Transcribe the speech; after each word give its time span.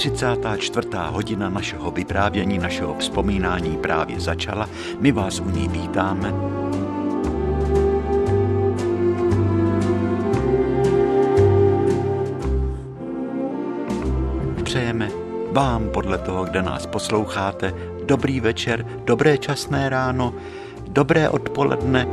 Vážení, 0.00 0.16
134. 0.16 0.88
hodina 1.12 1.50
našeho 1.50 1.90
vyprávění, 1.90 2.58
našeho 2.58 2.96
vzpomínání 2.98 3.76
právě 3.76 4.20
začala. 4.20 4.68
My 5.00 5.12
vás 5.12 5.40
u 5.40 5.50
ní 5.50 5.68
vítáme. 5.68 6.32
Přejeme 14.64 15.10
vám 15.52 15.88
podle 15.88 16.18
toho, 16.18 16.44
kde 16.44 16.62
nás 16.62 16.86
posloucháte, 16.86 17.74
dobrý 18.04 18.40
večer, 18.40 18.86
dobré 19.04 19.38
časné 19.38 19.88
ráno, 19.88 20.34
dobré 20.88 21.28
odpoledne, 21.28 22.06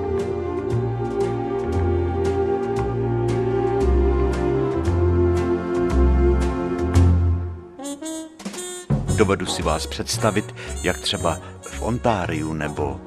Dovedu 9.28 9.46
si 9.46 9.62
vás 9.62 9.88
představit, 9.88 10.56
jak 10.84 11.00
třeba 11.00 11.40
v 11.62 11.82
Ontáriu 11.82 12.54
nebo 12.54 13.02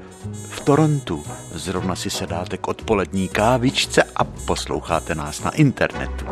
v 0.50 0.60
Torontu 0.60 1.24
zrovna 1.54 1.96
si 1.96 2.10
sedáte 2.10 2.56
k 2.56 2.68
odpolední 2.68 3.28
kávičce 3.28 4.02
a 4.16 4.24
posloucháte 4.24 5.14
nás 5.14 5.42
na 5.42 5.50
internetu. 5.50 6.26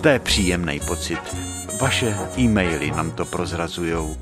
To 0.00 0.08
je 0.08 0.18
příjemný 0.18 0.80
pocit. 0.80 1.20
Vaše 1.80 2.16
e-maily 2.38 2.90
nám 2.90 3.10
to 3.10 3.24
prozrazujou. 3.24 4.16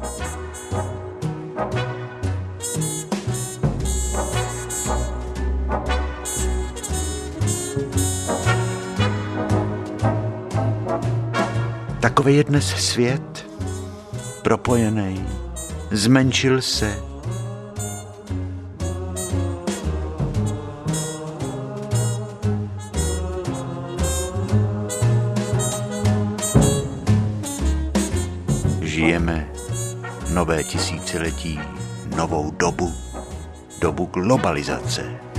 Takový 12.17 12.37
je 12.37 12.45
dnes 12.45 12.67
svět, 12.67 13.47
propojený, 14.43 15.27
zmenšil 15.91 16.63
se. 16.63 16.99
Žijeme 28.83 29.49
nové 30.31 30.65
tisíciletí, 30.65 31.61
novou 32.17 32.51
dobu, 32.51 32.93
dobu 33.81 34.05
globalizace. 34.05 35.36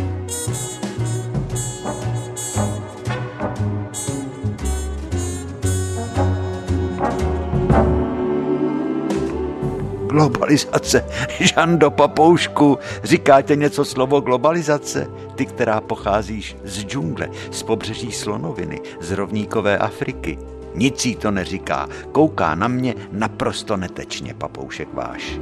Globalizace. 10.18 11.06
Žando 11.40 11.92
Papoušku, 11.92 12.78
říkáte 13.04 13.56
něco 13.56 13.86
slovo 13.86 14.22
globalizace? 14.22 15.08
Ty, 15.36 15.46
která 15.46 15.82
pocházíš 15.82 16.58
z 16.64 16.84
džungle, 16.84 17.30
z 17.52 17.64
pobřeží 17.64 18.12
Slonoviny, 18.12 18.82
z 19.02 19.12
rovníkové 19.12 19.78
Afriky. 19.78 20.40
Nic 20.76 21.06
jí 21.06 21.16
to 21.16 21.32
neříká. 21.32 21.90
Kouká 22.12 22.56
na 22.56 22.68
mě 22.68 22.96
naprosto 23.12 23.78
netečně, 23.78 24.34
papoušek 24.34 24.94
váš. 24.94 25.40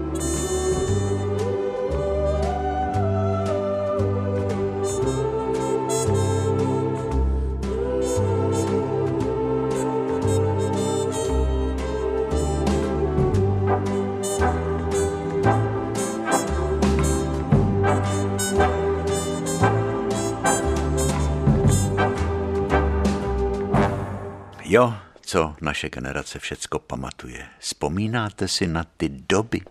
Naše 25.66 25.90
generace 25.90 26.40
všecko 26.40 26.80
pamatuje. 26.80 27.48
Vzpomínáte 27.60 28.48
si 28.48 28.68
na 28.68 28.84
ty 28.98 29.10
doby, 29.10 29.62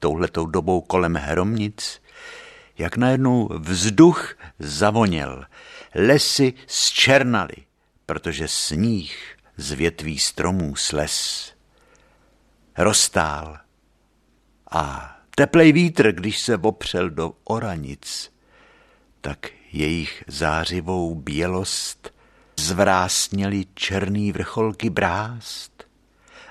touhletou 0.00 0.46
dobou 0.46 0.80
kolem 0.80 1.14
Hromnic, 1.14 2.02
jak 2.78 2.96
najednou 2.96 3.48
vzduch 3.58 4.36
zavoněl, 4.58 5.44
lesy 5.94 6.54
zčernaly, 6.66 7.56
protože 8.06 8.48
sníh 8.48 9.36
z 9.56 9.72
větví 9.72 10.18
stromů 10.18 10.76
sles 10.76 11.52
roztál 12.76 13.58
a 14.70 15.16
teplej 15.34 15.72
vítr, 15.72 16.12
když 16.12 16.38
se 16.38 16.56
opřel 16.56 17.10
do 17.10 17.32
oranic, 17.44 18.32
tak 19.20 19.50
jejich 19.72 20.24
zářivou 20.26 21.14
bělost 21.14 22.17
zvrásněli 22.58 23.64
černý 23.74 24.32
vrcholky 24.32 24.90
brást 24.90 25.84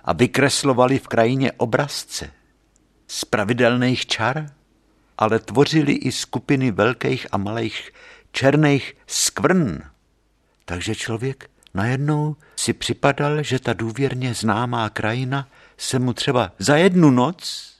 a 0.03 0.13
vykreslovali 0.13 0.99
v 0.99 1.07
krajině 1.07 1.51
obrazce 1.51 2.31
z 3.07 3.25
pravidelných 3.25 4.05
čar, 4.05 4.45
ale 5.17 5.39
tvořili 5.39 5.93
i 5.93 6.11
skupiny 6.11 6.71
velkých 6.71 7.27
a 7.31 7.37
malých 7.37 7.91
černých 8.31 8.97
skvrn. 9.07 9.79
Takže 10.65 10.95
člověk 10.95 11.49
najednou 11.73 12.35
si 12.55 12.73
připadal, 12.73 13.43
že 13.43 13.59
ta 13.59 13.73
důvěrně 13.73 14.33
známá 14.33 14.89
krajina 14.89 15.49
se 15.77 15.99
mu 15.99 16.13
třeba 16.13 16.51
za 16.59 16.77
jednu 16.77 17.11
noc, 17.11 17.73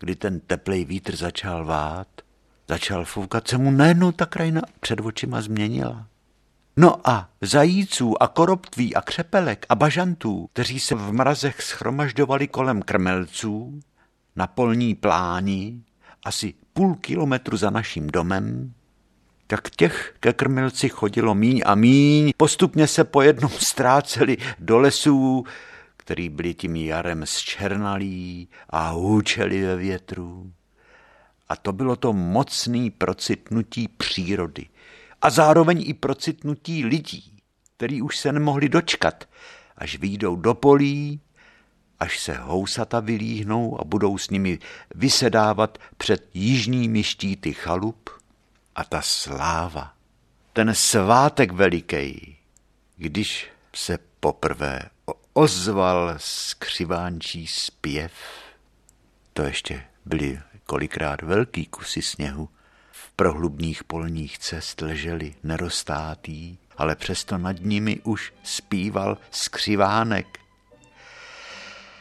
kdy 0.00 0.16
ten 0.16 0.40
teplej 0.40 0.84
vítr 0.84 1.16
začal 1.16 1.64
vát, 1.64 2.08
začal 2.68 3.04
foukat, 3.04 3.48
se 3.48 3.58
mu 3.58 3.70
najednou 3.70 4.12
ta 4.12 4.26
krajina 4.26 4.62
před 4.80 5.00
očima 5.00 5.42
změnila. 5.42 6.06
No 6.78 7.08
a 7.08 7.30
zajíců 7.40 8.22
a 8.22 8.28
koroptví 8.28 8.94
a 8.94 9.02
křepelek 9.02 9.66
a 9.68 9.74
bažantů, 9.74 10.48
kteří 10.52 10.80
se 10.80 10.94
v 10.94 11.12
mrazech 11.12 11.62
schromažďovali 11.62 12.48
kolem 12.48 12.82
krmelců, 12.82 13.80
na 14.36 14.46
polní 14.46 14.94
pláni, 14.94 15.82
asi 16.24 16.54
půl 16.72 16.94
kilometru 16.94 17.56
za 17.56 17.70
naším 17.70 18.06
domem, 18.06 18.72
tak 19.46 19.70
těch 19.70 20.14
ke 20.20 20.32
krmelci 20.32 20.88
chodilo 20.88 21.34
míň 21.34 21.62
a 21.66 21.74
míň, 21.74 22.32
postupně 22.36 22.86
se 22.86 23.04
po 23.04 23.22
jednom 23.22 23.50
ztráceli 23.58 24.36
do 24.58 24.78
lesů, 24.78 25.44
který 25.96 26.28
byli 26.28 26.54
tím 26.54 26.76
jarem 26.76 27.26
zčernalí 27.26 28.48
a 28.70 28.90
hůčeli 28.90 29.62
ve 29.62 29.76
větru. 29.76 30.52
A 31.48 31.56
to 31.56 31.72
bylo 31.72 31.96
to 31.96 32.12
mocný 32.12 32.90
procitnutí 32.90 33.88
přírody 33.88 34.66
a 35.26 35.30
zároveň 35.30 35.84
i 35.86 35.94
procitnutí 35.94 36.84
lidí, 36.84 37.38
který 37.76 38.02
už 38.02 38.18
se 38.18 38.32
nemohli 38.32 38.68
dočkat, 38.68 39.28
až 39.76 39.98
výjdou 39.98 40.36
do 40.36 40.54
polí, 40.54 41.20
až 42.00 42.18
se 42.18 42.34
housata 42.34 43.00
vylíhnou 43.00 43.80
a 43.80 43.84
budou 43.84 44.18
s 44.18 44.30
nimi 44.30 44.58
vysedávat 44.94 45.78
před 45.96 46.30
jižními 46.34 47.02
štíty 47.02 47.52
chalup 47.52 48.10
a 48.74 48.84
ta 48.84 49.02
sláva, 49.02 49.92
ten 50.52 50.74
svátek 50.74 51.52
veliký, 51.52 52.36
když 52.96 53.48
se 53.74 53.98
poprvé 54.20 54.82
ozval 55.32 56.14
skřivánčí 56.16 57.46
zpěv, 57.46 58.12
to 59.32 59.42
ještě 59.42 59.84
byly 60.04 60.40
kolikrát 60.66 61.22
velký 61.22 61.66
kusy 61.66 62.02
sněhu, 62.02 62.48
prohlubných 63.16 63.84
polních 63.84 64.38
cest 64.38 64.80
leželi 64.80 65.34
nerostátý, 65.42 66.56
ale 66.76 66.96
přesto 66.96 67.38
nad 67.38 67.56
nimi 67.60 68.00
už 68.04 68.32
zpíval 68.42 69.18
skřivánek. 69.30 70.38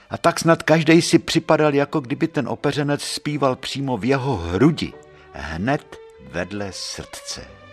A 0.10 0.18
tak 0.18 0.40
snad 0.40 0.64
každý 0.64 1.02
si 1.02 1.20
připadal, 1.20 1.74
jako 1.74 2.00
kdyby 2.00 2.28
ten 2.28 2.48
opeřenec 2.48 3.04
zpíval 3.04 3.56
přímo 3.56 3.98
v 3.98 4.06
jeho 4.06 4.36
hrudi, 4.36 4.94
hned 5.34 5.98
vedle 6.32 6.72
srdce. 6.72 7.65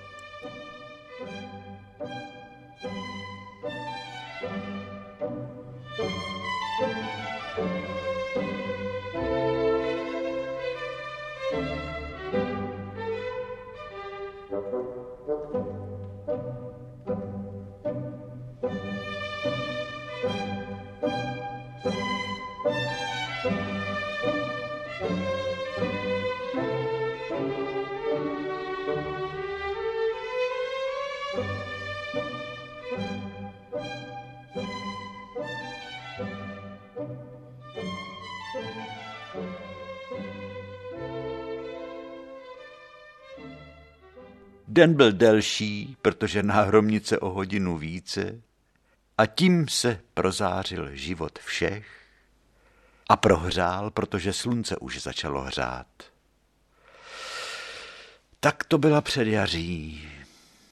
Den 44.75 44.95
byl 44.95 45.13
delší, 45.13 45.97
protože 46.03 46.43
náhromnice 46.43 47.19
o 47.19 47.29
hodinu 47.29 47.79
více 47.79 48.41
a 49.19 49.27
tím 49.27 49.69
se 49.69 50.01
prozářil 50.15 50.97
život 50.97 51.39
všech 51.39 51.87
a 53.09 53.17
prohřál, 53.17 53.91
protože 53.91 54.33
slunce 54.33 54.77
už 54.77 55.03
začalo 55.03 55.43
hřát. 55.43 55.87
Tak 58.41 58.65
to 58.65 58.79
byla 58.79 59.01
předjaří 59.01 60.09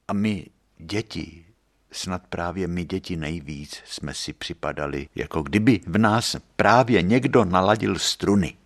a 0.08 0.12
my, 0.12 0.46
děti, 0.78 1.44
snad 1.92 2.22
právě 2.26 2.66
my 2.66 2.84
děti 2.84 3.16
nejvíc 3.16 3.82
jsme 3.84 4.14
si 4.14 4.32
připadali, 4.32 5.08
jako 5.14 5.42
kdyby 5.42 5.80
v 5.86 5.98
nás 5.98 6.36
právě 6.56 7.02
někdo 7.02 7.44
naladil 7.44 7.98
struny. 7.98 8.56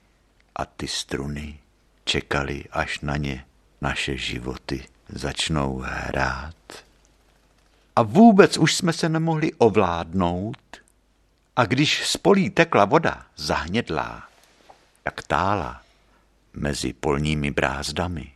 A 0.57 0.65
ty 0.65 0.89
struny 0.89 1.59
čekali, 2.05 2.65
až 2.71 3.01
na 3.01 3.17
ně 3.17 3.47
naše 3.81 4.17
životy 4.17 4.94
začnou 5.09 5.79
hrát. 5.85 6.55
A 7.97 8.03
vůbec 8.03 8.59
už 8.59 8.75
jsme 8.75 8.93
se 8.93 9.09
nemohli 9.09 9.53
ovládnout. 9.53 10.57
A 11.57 11.65
když 11.65 12.07
z 12.07 12.17
polí 12.17 12.51
tekla 12.51 12.85
voda 12.85 13.27
zahnědlá, 13.37 14.29
jak 15.05 15.23
tála 15.23 15.83
mezi 16.53 16.93
polními 16.93 17.51
brázdami, 17.51 18.33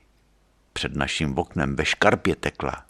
před 0.72 0.96
naším 0.96 1.38
oknem 1.38 1.76
ve 1.76 1.84
škarpě 1.84 2.36
tekla 2.36 2.84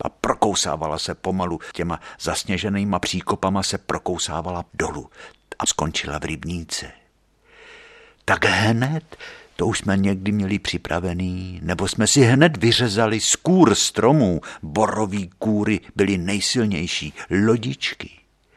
a 0.00 0.08
prokousávala 0.08 0.98
se 0.98 1.14
pomalu 1.14 1.60
těma 1.72 2.00
zasněženýma 2.20 2.98
příkopama 2.98 3.62
se 3.62 3.78
prokousávala 3.78 4.64
dolů 4.74 5.10
a 5.58 5.66
skončila 5.66 6.18
v 6.18 6.24
rybníce. 6.24 6.92
Tak 8.24 8.44
hned 8.44 9.16
to 9.60 9.66
už 9.66 9.78
jsme 9.78 9.96
někdy 9.96 10.32
měli 10.32 10.58
připravený, 10.58 11.60
nebo 11.62 11.88
jsme 11.88 12.06
si 12.06 12.20
hned 12.20 12.56
vyřezali 12.56 13.20
z 13.20 13.36
kůr 13.36 13.74
stromů. 13.74 14.40
Borový 14.62 15.30
kůry 15.38 15.80
byly 15.96 16.18
nejsilnější, 16.18 17.14
lodičky. 17.46 18.10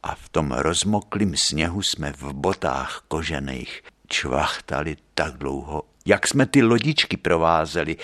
A 0.03 0.15
v 0.15 0.29
tom 0.29 0.51
rozmoklým 0.51 1.37
sněhu 1.37 1.81
jsme 1.81 2.13
v 2.13 2.23
botách 2.33 3.03
kožených 3.07 3.81
čvachtali 4.07 4.97
tak 5.13 5.37
dlouho, 5.37 5.83
jak 6.05 6.27
jsme 6.27 6.45
ty 6.45 6.63
lodičky 6.63 7.17
provázeli, 7.17 7.97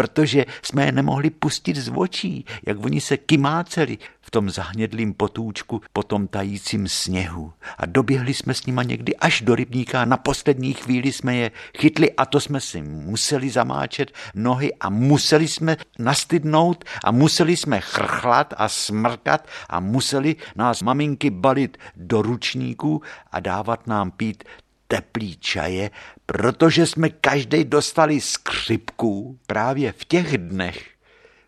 protože 0.00 0.46
jsme 0.62 0.86
je 0.86 0.92
nemohli 0.92 1.30
pustit 1.30 1.76
z 1.76 1.92
očí, 1.94 2.44
jak 2.66 2.84
oni 2.84 3.00
se 3.00 3.16
kymáceli 3.16 3.98
v 4.20 4.30
tom 4.30 4.50
zahnědlým 4.50 5.14
potůčku 5.14 5.80
po 5.92 6.02
tom 6.02 6.28
tajícím 6.28 6.88
sněhu. 6.88 7.52
A 7.78 7.86
doběhli 7.86 8.34
jsme 8.34 8.54
s 8.54 8.66
nima 8.66 8.82
někdy 8.82 9.16
až 9.16 9.40
do 9.40 9.54
rybníka 9.54 10.04
na 10.04 10.16
poslední 10.16 10.72
chvíli 10.72 11.12
jsme 11.12 11.36
je 11.36 11.50
chytli 11.78 12.12
a 12.12 12.26
to 12.26 12.40
jsme 12.40 12.60
si 12.60 12.82
museli 12.82 13.50
zamáčet 13.50 14.12
nohy 14.34 14.74
a 14.80 14.90
museli 14.90 15.48
jsme 15.48 15.76
nastydnout 15.98 16.84
a 17.04 17.10
museli 17.10 17.56
jsme 17.56 17.80
chrchlat 17.80 18.54
a 18.56 18.68
smrkat 18.68 19.48
a 19.68 19.80
museli 19.80 20.36
nás 20.56 20.82
maminky 20.82 21.30
balit 21.30 21.78
do 21.96 22.22
ručníků 22.22 23.02
a 23.32 23.40
dávat 23.40 23.86
nám 23.86 24.10
pít 24.10 24.44
teplý 24.90 25.36
čaje, 25.36 25.90
protože 26.26 26.86
jsme 26.86 27.08
každý 27.08 27.64
dostali 27.64 28.20
skřipku 28.20 29.38
právě 29.46 29.92
v 29.92 30.04
těch 30.04 30.38
dnech, 30.38 30.90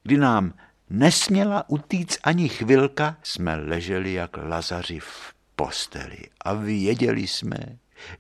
kdy 0.03 0.17
nám 0.17 0.55
nesměla 0.91 1.65
utíct 1.69 2.19
ani 2.23 2.49
chvilka, 2.49 3.17
jsme 3.23 3.57
leželi 3.57 4.13
jak 4.13 4.37
lazaři 4.37 4.99
v 5.01 5.35
posteli 5.57 6.19
a 6.41 6.55
věděli 6.55 7.27
jsme, 7.27 7.59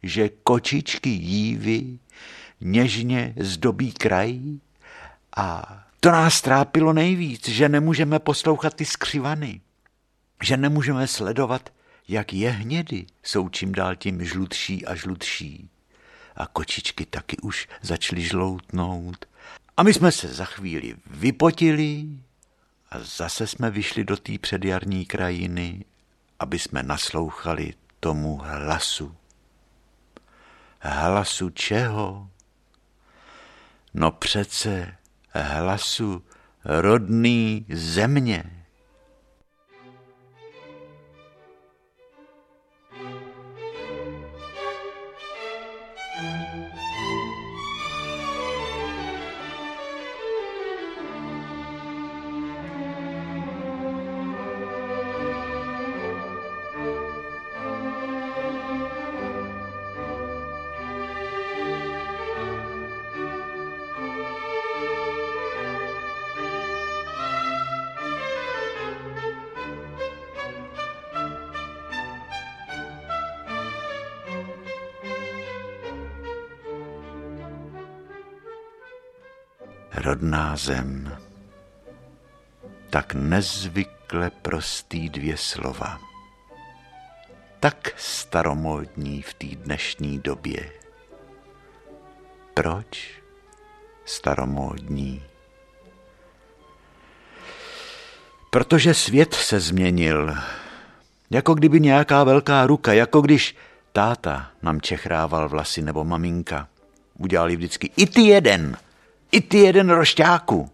že 0.03 0.29
kočičky 0.29 1.09
jívy 1.11 1.99
něžně 2.61 3.35
zdobí 3.41 3.93
kraj 3.93 4.41
a 5.37 5.79
to 6.01 6.11
nás 6.11 6.41
trápilo 6.41 6.93
nejvíc, 6.93 7.49
že 7.49 7.69
nemůžeme 7.69 8.19
poslouchat 8.19 8.75
ty 8.75 8.85
skřivany, 8.85 9.61
že 10.43 10.57
nemůžeme 10.57 11.07
sledovat 11.07 11.71
jak 12.09 12.33
jehnědy 12.33 13.07
jsou 13.23 13.49
čím 13.49 13.73
dál 13.73 13.97
tím 13.97 14.25
žlutší 14.25 14.87
a 14.87 14.95
žlutší. 14.95 15.71
A 16.37 16.47
kočičky 16.47 17.07
taky 17.07 17.37
už 17.37 17.69
začaly 17.83 18.23
žloutnout. 18.23 19.27
A 19.77 19.83
my 19.83 19.95
jsme 19.95 20.13
se 20.13 20.29
za 20.29 20.45
chvíli 20.45 20.97
vypotili 21.07 22.07
a 22.91 22.99
zase 22.99 23.47
jsme 23.47 23.71
vyšli 23.71 24.05
do 24.05 24.17
té 24.17 24.39
předjarní 24.39 25.07
krajiny, 25.07 25.85
aby 26.39 26.59
jsme 26.59 26.83
naslouchali 26.83 27.75
tomu 28.01 28.37
hlasu. 28.37 29.15
Hlasu 30.81 31.51
čeho? 31.51 32.31
No 33.95 34.11
přece 34.11 34.97
hlasu 35.35 36.25
rodný 36.65 37.67
země. 37.69 38.62
Rodná 80.53 80.57
zem. 80.57 81.17
Tak 82.91 83.15
nezvykle 83.15 84.31
prostý 84.31 85.09
dvě 85.09 85.37
slova. 85.37 85.99
Tak 87.61 87.95
staromódní 87.97 89.23
v 89.23 89.35
té 89.35 89.47
dnešní 89.47 90.19
době. 90.19 90.73
Proč 92.55 93.23
staromódní? 94.05 95.23
Protože 98.51 98.95
svět 98.95 99.35
se 99.35 99.61
změnil. 99.61 100.35
Jako 101.31 101.55
kdyby 101.55 101.81
nějaká 101.81 102.25
velká 102.25 102.67
ruka, 102.67 102.93
jako 102.93 103.21
když 103.21 103.57
táta 103.93 104.51
nám 104.63 104.81
čechrával 104.81 105.49
vlasy 105.49 105.83
nebo 105.83 106.05
maminka. 106.05 106.69
Udělali 107.19 107.57
vždycky 107.57 107.91
i 107.97 108.07
ty 108.07 108.21
jeden– 108.21 108.77
i 109.33 109.41
ty 109.41 109.59
jeden 109.59 109.91
rošťáku. 109.91 110.71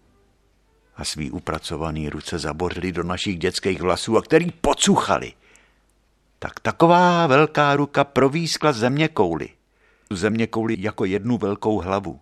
A 0.95 1.03
svý 1.03 1.31
upracovaný 1.31 2.09
ruce 2.09 2.39
zabořili 2.39 2.91
do 2.91 3.03
našich 3.03 3.37
dětských 3.37 3.81
vlasů, 3.81 4.17
a 4.17 4.21
který 4.21 4.51
pocuchali. 4.51 5.33
Tak 6.39 6.59
taková 6.59 7.27
velká 7.27 7.75
ruka 7.75 8.03
provískla 8.03 8.71
země 8.71 9.07
kouly. 9.07 9.49
Země 10.11 10.47
kouly 10.47 10.75
jako 10.79 11.05
jednu 11.05 11.37
velkou 11.37 11.77
hlavu. 11.77 12.19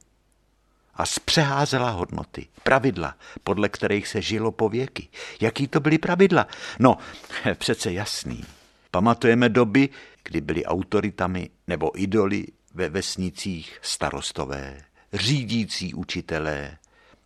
A 0.96 1.06
zpřeházela 1.06 1.90
hodnoty, 1.90 2.48
pravidla, 2.64 3.16
podle 3.44 3.70
kterých 3.70 4.08
se 4.08 4.22
žilo 4.22 4.52
po 4.52 4.70
věky. 4.70 5.08
Jaký 5.42 5.68
to 5.68 5.80
byly 5.80 5.98
pravidla? 5.98 6.48
No, 6.80 6.98
přece 7.58 7.94
jasný. 7.94 8.44
Pamatujeme 8.92 9.50
doby, 9.50 9.90
kdy 10.24 10.42
byly 10.42 10.66
autoritami 10.66 11.50
nebo 11.68 12.02
idoly 12.02 12.46
ve 12.74 12.90
vesnicích 12.90 13.80
starostové, 13.82 14.78
řídící 15.18 15.94
učitelé, 15.94 16.78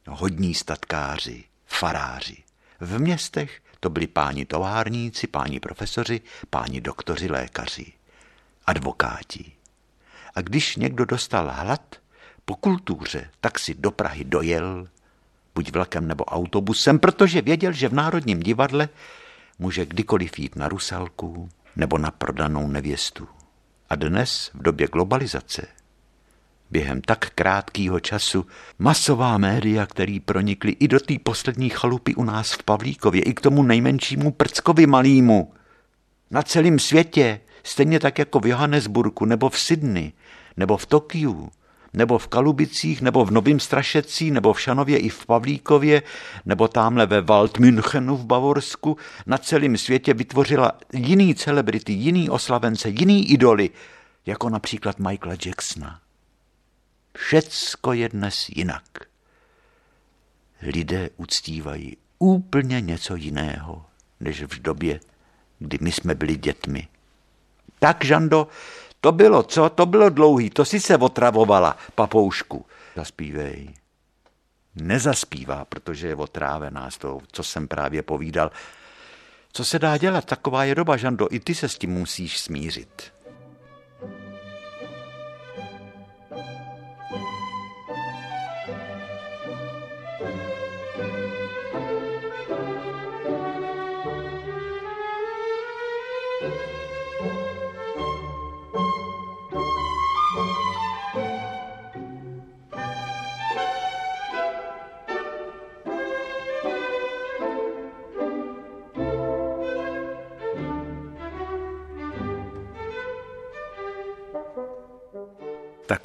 hodní 0.08 0.54
statkáři, 0.54 1.44
faráři. 1.66 2.38
V 2.80 3.00
městech 3.00 3.62
to 3.80 3.90
byli 3.90 4.08
páni 4.08 4.46
továrníci, 4.46 5.28
páni 5.28 5.60
profesoři, 5.60 6.22
páni 6.50 6.82
doktoři, 6.82 7.28
lékaři, 7.28 7.94
advokáti. 8.66 9.52
A 10.36 10.42
když 10.42 10.76
někdo 10.76 11.06
dostal 11.06 11.52
hlad 11.54 11.96
po 12.46 12.56
kultuře, 12.56 13.30
tak 13.42 13.60
si 13.60 13.74
do 13.74 13.92
Prahy 13.92 14.24
dojel, 14.24 14.88
buď 15.56 15.72
vlakem 15.72 16.08
nebo 16.08 16.24
autobusem, 16.26 17.00
protože 17.00 17.42
věděl, 17.42 17.72
že 17.72 17.90
v 17.90 17.94
Národním 17.94 18.40
divadle 18.40 18.90
může 19.60 19.86
kdykoliv 19.86 20.40
jít 20.40 20.56
na 20.56 20.68
rusalku 20.68 21.50
nebo 21.76 21.98
na 21.98 22.12
prodanou 22.12 22.68
nevěstu. 22.68 23.28
A 23.90 23.96
dnes, 23.96 24.52
v 24.54 24.62
době 24.62 24.88
globalizace, 24.88 25.68
během 26.72 27.02
tak 27.02 27.30
krátkého 27.30 28.00
času 28.00 28.46
masová 28.80 29.38
média, 29.38 29.86
který 29.86 30.20
pronikly 30.20 30.72
i 30.72 30.88
do 30.88 31.00
té 31.00 31.14
poslední 31.24 31.70
chalupy 31.70 32.16
u 32.16 32.24
nás 32.24 32.52
v 32.52 32.64
Pavlíkově, 32.64 33.22
i 33.22 33.34
k 33.34 33.42
tomu 33.42 33.64
nejmenšímu 33.64 34.32
prckovi 34.32 34.88
malýmu. 34.88 35.54
Na 36.32 36.44
celém 36.44 36.80
světě, 36.80 37.40
stejně 37.64 38.00
tak 38.00 38.20
jako 38.20 38.40
v 38.40 38.48
Johannesburgu 38.48 39.26
nebo 39.26 39.50
v 39.50 39.60
Sydney 39.60 40.12
nebo 40.58 40.78
v 40.78 40.86
Tokiu, 40.86 41.50
nebo 41.94 42.18
v 42.18 42.28
Kalubicích, 42.28 43.02
nebo 43.02 43.26
v 43.26 43.32
Novým 43.32 43.60
Strašecí, 43.60 44.32
nebo 44.32 44.54
v 44.54 44.62
Šanově 44.62 44.98
i 44.98 45.10
v 45.10 45.26
Pavlíkově, 45.26 46.04
nebo 46.46 46.68
tamhle 46.68 47.06
ve 47.06 47.22
Waldmünchenu 47.22 48.18
v 48.18 48.26
Bavorsku, 48.26 48.98
na 49.26 49.38
celém 49.38 49.78
světě 49.78 50.14
vytvořila 50.14 50.72
jiný 50.94 51.36
celebrity, 51.36 51.94
jiný 51.94 52.30
oslavence, 52.30 52.90
jiný 52.90 53.32
idoly, 53.32 53.70
jako 54.26 54.50
například 54.50 55.00
Michaela 55.00 55.36
Jacksona. 55.46 56.00
Všecko 57.18 57.94
je 57.94 58.10
dnes 58.10 58.50
jinak. 58.50 58.84
Lidé 60.62 61.10
uctívají 61.18 61.98
úplně 62.20 62.82
něco 62.82 63.16
jiného, 63.16 63.86
než 64.20 64.44
v 64.44 64.62
době, 64.62 65.00
kdy 65.60 65.78
my 65.82 65.92
jsme 65.92 66.16
byli 66.16 66.36
dětmi. 66.36 66.88
Tak, 67.80 68.06
Žando, 68.06 68.48
to 69.02 69.12
bylo 69.12 69.44
co? 69.44 69.70
To 69.70 69.86
bylo 69.86 70.10
dlouhý, 70.10 70.50
to 70.50 70.66
si 70.66 70.80
se 70.80 70.98
otravovala, 70.98 71.78
papoušku. 71.96 72.66
Zaspívej. 72.96 73.74
Nezaspívá, 74.76 75.66
protože 75.66 76.08
je 76.08 76.16
otrávená 76.16 76.92
z 76.92 76.98
toho, 76.98 77.22
co 77.32 77.44
jsem 77.44 77.68
právě 77.68 78.04
povídal. 78.04 78.52
Co 79.54 79.66
se 79.66 79.80
dá 79.80 79.98
dělat? 79.98 80.26
Taková 80.26 80.64
je 80.64 80.76
doba, 80.76 80.98
Žando, 80.98 81.28
i 81.32 81.40
ty 81.40 81.56
se 81.56 81.70
s 81.70 81.78
tím 81.78 81.92
musíš 81.92 82.40
smířit. 82.40 83.14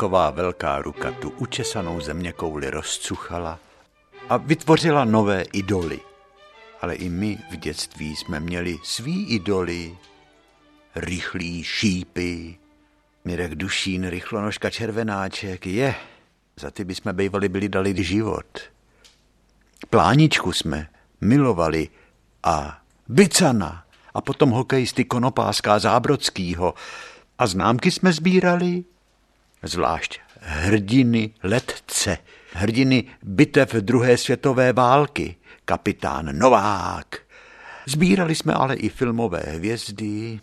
Taková 0.06 0.30
velká 0.30 0.82
ruka 0.82 1.10
tu 1.10 1.30
učesanou 1.30 2.00
země 2.00 2.32
kouli 2.32 2.70
rozcuchala 2.70 3.58
a 4.28 4.36
vytvořila 4.36 5.04
nové 5.04 5.42
idoly. 5.42 6.00
Ale 6.80 6.94
i 6.94 7.08
my 7.08 7.38
v 7.50 7.56
dětství 7.56 8.16
jsme 8.16 8.40
měli 8.40 8.78
svý 8.84 9.26
idoly, 9.26 9.98
rychlý 10.94 11.64
šípy, 11.64 12.58
Mirek 13.24 13.54
Dušín, 13.54 14.08
rychlonožka 14.08 14.70
červenáček, 14.70 15.66
je, 15.66 15.94
za 16.56 16.70
ty 16.70 16.84
bychom 16.84 17.16
bývali 17.16 17.48
byli 17.48 17.68
dali 17.68 18.04
život. 18.04 18.58
Pláničku 19.90 20.52
jsme 20.52 20.88
milovali 21.20 21.88
a 22.42 22.80
Bicana 23.08 23.84
a 24.14 24.20
potom 24.20 24.50
hokejisty 24.50 25.04
Konopáska 25.04 25.78
Zábrodskýho 25.78 26.74
a 27.38 27.46
známky 27.46 27.90
jsme 27.90 28.12
sbírali 28.12 28.84
zvlášť 29.66 30.20
hrdiny 30.40 31.30
letce, 31.42 32.18
hrdiny 32.52 33.04
bitev 33.22 33.74
druhé 33.74 34.16
světové 34.16 34.72
války, 34.72 35.36
kapitán 35.64 36.38
Novák. 36.38 37.18
Sbírali 37.86 38.34
jsme 38.34 38.54
ale 38.54 38.74
i 38.74 38.88
filmové 38.88 39.42
hvězdy, 39.46 40.40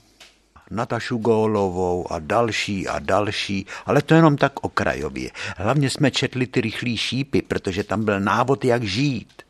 Natašu 0.71 1.17
Gólovou 1.17 2.11
a 2.11 2.19
další 2.19 2.87
a 2.87 2.99
další, 2.99 3.65
ale 3.85 4.01
to 4.01 4.15
jenom 4.15 4.37
tak 4.37 4.63
okrajově. 4.63 5.31
Hlavně 5.57 5.89
jsme 5.89 6.11
četli 6.11 6.47
ty 6.47 6.61
rychlý 6.61 6.97
šípy, 6.97 7.41
protože 7.41 7.83
tam 7.83 8.05
byl 8.05 8.19
návod, 8.19 8.65
jak 8.65 8.83
žít. 8.83 9.41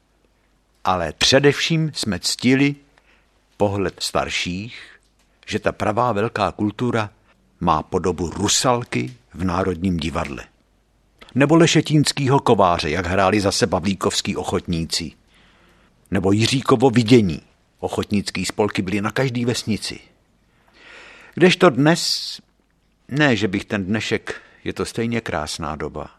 Ale 0.83 1.13
především 1.17 1.91
jsme 1.93 2.19
ctili 2.19 2.75
pohled 3.57 3.95
starších, 3.99 4.99
že 5.47 5.59
ta 5.59 5.71
pravá 5.71 6.11
velká 6.11 6.51
kultura 6.51 7.09
má 7.59 7.83
podobu 7.83 8.29
rusalky 8.29 9.13
v 9.33 9.43
Národním 9.43 9.97
divadle. 9.97 10.43
Nebo 11.35 11.55
Lešetínskýho 11.55 12.39
kováře, 12.39 12.89
jak 12.89 13.05
hráli 13.05 13.41
zase 13.41 13.67
Pavlíkovský 13.67 14.35
ochotníci. 14.35 15.11
Nebo 16.11 16.31
Jiříkovo 16.31 16.89
vidění. 16.89 17.41
Ochotnický 17.79 18.45
spolky 18.45 18.81
byly 18.81 19.01
na 19.01 19.11
každý 19.11 19.45
vesnici. 19.45 19.99
Kdežto 21.33 21.69
dnes, 21.69 22.41
ne, 23.07 23.35
že 23.35 23.47
bych 23.47 23.65
ten 23.65 23.85
dnešek, 23.85 24.41
je 24.63 24.73
to 24.73 24.85
stejně 24.85 25.21
krásná 25.21 25.75
doba. 25.75 26.09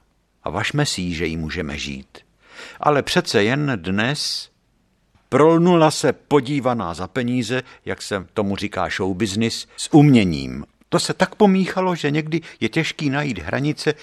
A 0.42 0.50
vašme 0.50 0.86
si, 0.86 1.14
že 1.14 1.26
ji 1.26 1.36
můžeme 1.36 1.78
žít. 1.78 2.18
Ale 2.80 3.02
přece 3.02 3.44
jen 3.44 3.72
dnes 3.76 4.50
prolnula 5.28 5.90
se 5.90 6.12
podívaná 6.12 6.94
za 6.94 7.08
peníze, 7.08 7.62
jak 7.84 8.02
se 8.02 8.26
tomu 8.34 8.56
říká 8.56 8.88
show 8.96 9.16
business, 9.16 9.66
s 9.76 9.94
uměním 9.94 10.64
to 10.94 11.00
se 11.00 11.14
tak 11.14 11.34
pomíchalo, 11.34 11.94
že 11.94 12.10
někdy 12.10 12.40
je 12.60 12.68
těžký 12.68 13.10
najít 13.10 13.38
hranice, 13.38 13.94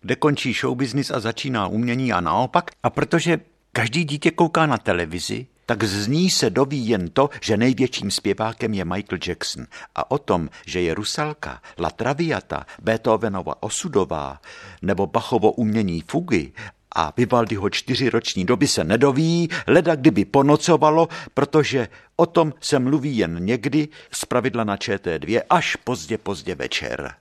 kde 0.00 0.16
končí 0.16 0.52
showbiznis 0.52 1.10
a 1.10 1.20
začíná 1.20 1.66
umění 1.66 2.12
a 2.12 2.20
naopak. 2.20 2.70
A 2.82 2.90
protože 2.90 3.40
každý 3.72 4.04
dítě 4.04 4.30
kouká 4.30 4.66
na 4.66 4.78
televizi, 4.78 5.46
tak 5.66 5.84
z 5.84 6.08
ní 6.08 6.30
se 6.30 6.50
doví 6.50 6.88
jen 6.88 7.10
to, 7.10 7.30
že 7.42 7.56
největším 7.56 8.10
zpěvákem 8.10 8.74
je 8.74 8.84
Michael 8.84 9.18
Jackson. 9.26 9.66
A 9.94 10.10
o 10.10 10.18
tom, 10.18 10.48
že 10.66 10.80
je 10.80 10.94
Rusalka, 10.94 11.62
La 11.78 11.90
Traviata, 11.90 12.66
Beethovenova 12.82 13.62
Osudová 13.62 14.40
nebo 14.82 15.06
Bachovo 15.06 15.52
umění 15.52 16.00
fugy 16.00 16.52
a 16.92 17.12
Vivaldiho 17.16 17.70
čtyřiroční 17.70 18.44
doby 18.44 18.68
se 18.68 18.84
nedoví, 18.84 19.48
leda 19.66 19.94
kdyby 19.94 20.24
ponocovalo, 20.24 21.08
protože 21.34 21.88
o 22.16 22.26
tom 22.26 22.52
se 22.60 22.78
mluví 22.78 23.16
jen 23.16 23.44
někdy, 23.44 23.88
pravidla 24.24 24.64
na 24.64 24.76
ČT2, 24.76 25.42
až 25.50 25.76
pozdě, 25.76 26.18
pozdě 26.18 26.54
večer. 26.54 27.14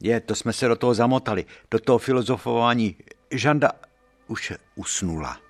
Je, 0.00 0.20
to 0.20 0.34
jsme 0.34 0.52
se 0.52 0.68
do 0.68 0.76
toho 0.76 0.94
zamotali, 0.94 1.44
do 1.70 1.78
toho 1.78 1.98
filozofování. 1.98 2.96
Žanda 3.30 3.72
už 4.28 4.52
usnula. 4.74 5.45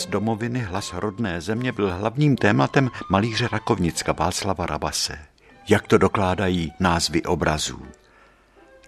Hlas 0.00 0.10
domoviny, 0.10 0.60
hlas 0.60 0.92
rodné 0.92 1.40
země 1.40 1.72
byl 1.72 1.94
hlavním 1.94 2.36
tématem 2.36 2.90
malíře 3.08 3.48
Rakovnicka 3.52 4.12
Václava 4.12 4.66
Rabase. 4.66 5.18
Jak 5.68 5.86
to 5.86 5.98
dokládají 5.98 6.72
názvy 6.80 7.22
obrazů. 7.22 7.86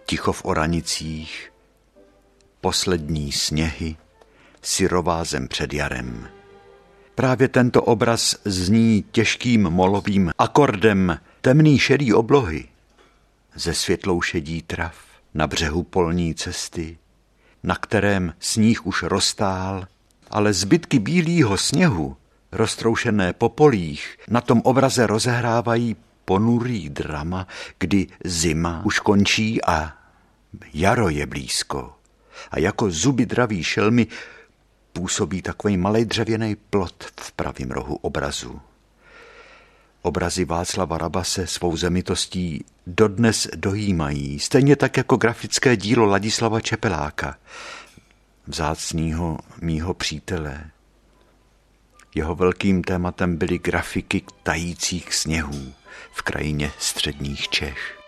Ticho 0.07 0.33
v 0.33 0.45
Oranicích, 0.45 1.53
Poslední 2.61 3.33
sněhy, 3.33 3.97
Syrová 4.63 5.25
zem 5.25 5.49
před 5.49 5.73
jarem. 5.73 6.29
Právě 7.15 7.49
tento 7.49 7.83
obraz 7.83 8.37
zní 8.45 9.05
těžkým 9.11 9.63
molovým 9.63 10.33
akordem 10.39 11.19
temný 11.41 11.79
šedý 11.79 12.13
oblohy. 12.13 12.69
Ze 13.55 13.75
světlou 13.75 14.23
šedí 14.23 14.63
trav 14.63 14.97
na 15.35 15.47
břehu 15.47 15.83
polní 15.83 16.35
cesty, 16.35 16.99
na 17.63 17.75
kterém 17.75 18.35
sníh 18.41 18.87
už 18.87 19.03
roztál 19.03 19.87
ale 20.33 20.53
zbytky 20.53 20.99
bílého 20.99 21.59
sněhu, 21.59 22.17
roztroušené 22.53 23.33
po 23.33 23.49
polích, 23.49 24.19
na 24.29 24.41
tom 24.41 24.61
obraze 24.65 25.07
rozehrávají 25.07 25.97
ponurý 26.25 26.89
drama, 26.89 27.47
kdy 27.79 28.07
zima 28.25 28.83
už 28.85 28.99
končí 28.99 29.65
a 29.65 29.93
jaro 30.75 31.09
je 31.09 31.27
blízko. 31.27 31.93
A 32.51 32.59
jako 32.59 32.91
zuby 32.91 33.27
draví 33.27 33.65
šelmy 33.65 34.07
působí 34.93 35.43
takový 35.43 35.77
malý 35.77 36.05
dřevěný 36.05 36.57
plot 36.71 37.05
v 37.21 37.33
pravém 37.33 37.71
rohu 37.71 37.97
obrazu. 37.97 38.61
Obrazy 40.03 40.45
Václava 40.45 40.99
Rabase 40.99 41.47
svou 41.47 41.77
zemitostí 41.77 42.65
dodnes 42.87 43.49
dojímají, 43.57 44.39
stejně 44.39 44.77
tak 44.77 44.97
jako 44.97 45.17
grafické 45.17 45.77
dílo 45.77 46.07
Ladislava 46.07 46.61
Čepeláka, 46.61 47.37
vzácného 48.53 49.39
mýho 49.61 49.95
přítele. 49.95 50.71
Jeho 52.15 52.35
velkým 52.35 52.85
tématem 52.85 53.37
byly 53.37 53.59
grafiky 53.59 54.23
tajících 54.43 55.15
sněhů 55.15 55.73
v 56.13 56.23
krajině 56.23 56.73
středních 56.79 57.49
Čech. 57.49 58.02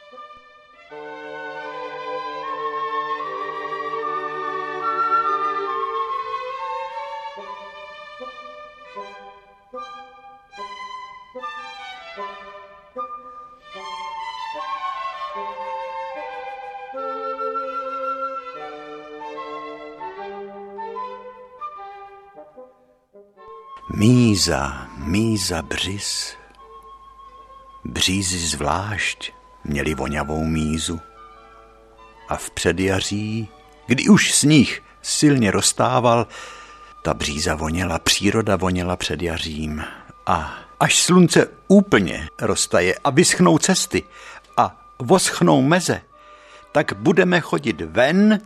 Míza, 23.88 24.86
míza 24.96 25.62
břiz. 25.62 26.36
Břízy 27.84 28.38
zvlášť 28.38 29.32
měli 29.64 29.94
voňavou 29.94 30.44
mízu. 30.44 31.00
A 32.28 32.36
v 32.36 32.50
předjaří, 32.50 33.48
kdy 33.86 34.08
už 34.08 34.34
sníh 34.34 34.82
silně 35.02 35.50
roztával, 35.50 36.26
ta 37.02 37.14
bříza 37.14 37.54
voněla, 37.54 37.98
příroda 37.98 38.56
voněla 38.56 38.96
před 38.96 39.22
jařím. 39.22 39.84
A 40.26 40.54
až 40.80 41.02
slunce 41.02 41.48
úplně 41.68 42.28
roztaje 42.40 42.94
a 43.04 43.10
vyschnou 43.10 43.58
cesty 43.58 44.02
a 44.56 44.94
voschnou 44.98 45.62
meze, 45.62 46.02
tak 46.72 46.92
budeme 46.92 47.40
chodit 47.40 47.80
ven, 47.80 48.40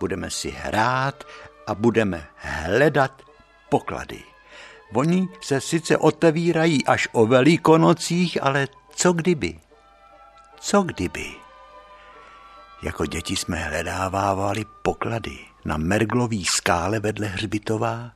budeme 0.00 0.30
si 0.30 0.50
hrát 0.50 1.24
a 1.66 1.74
budeme 1.74 2.28
hledat 2.36 3.22
poklady. 3.68 4.31
Oni 4.92 5.28
se 5.40 5.60
sice 5.60 5.96
otevírají 5.96 6.86
až 6.86 7.08
o 7.12 7.26
velikonocích, 7.26 8.42
ale 8.42 8.68
co 8.94 9.12
kdyby? 9.12 9.58
Co 10.60 10.82
kdyby? 10.82 11.26
Jako 12.82 13.06
děti 13.06 13.36
jsme 13.36 13.56
hledávávali 13.56 14.64
poklady 14.82 15.38
na 15.64 15.76
merglový 15.76 16.44
skále 16.44 17.00
vedle 17.00 17.26
hřbitová, 17.26 18.10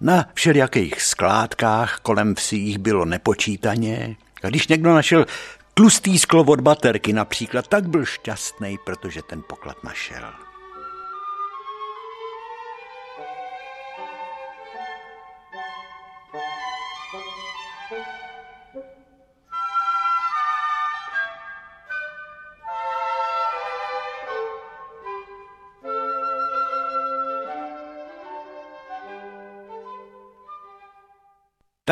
na 0.00 0.24
všelijakých 0.34 1.02
skládkách 1.02 1.98
kolem 2.02 2.34
jich 2.52 2.78
bylo 2.78 3.04
nepočítaně. 3.04 4.16
A 4.44 4.48
když 4.48 4.68
někdo 4.68 4.94
našel 4.94 5.26
tlustý 5.74 6.18
sklo 6.18 6.44
od 6.44 6.60
baterky 6.60 7.12
například, 7.12 7.68
tak 7.68 7.88
byl 7.88 8.04
šťastný, 8.04 8.78
protože 8.84 9.22
ten 9.22 9.42
poklad 9.48 9.84
našel. 9.84 10.41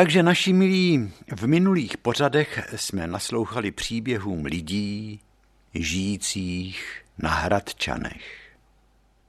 Takže 0.01 0.23
naši 0.23 0.53
milí, 0.53 1.13
v 1.37 1.47
minulých 1.47 1.97
pořadech 1.97 2.69
jsme 2.77 3.07
naslouchali 3.07 3.71
příběhům 3.71 4.45
lidí, 4.45 5.21
žijících 5.75 7.03
na 7.19 7.31
Hradčanech. 7.31 8.53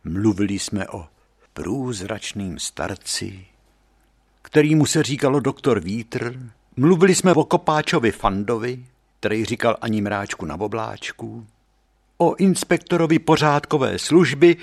Mluvili 0.04 0.60
jsme 0.60 0.88
o 0.88 1.08
průzračným 1.54 2.60
starci, 2.60 3.46
kterýmu 4.42 4.86
se 4.86 5.04
říkalo 5.04 5.40
doktor 5.40 5.80
Vítr. 5.80 6.40
Mluvili 6.76 7.16
jsme 7.16 7.34
o 7.34 7.44
kopáčovi 7.44 8.12
Fandovi, 8.12 8.86
který 9.20 9.46
říkal 9.46 9.78
ani 9.82 10.02
mráčku 10.02 10.46
na 10.46 10.60
obláčku. 10.60 11.48
O 12.18 12.36
inspektorovi 12.36 13.20
pořádkové 13.20 14.00
služby, 14.00 14.58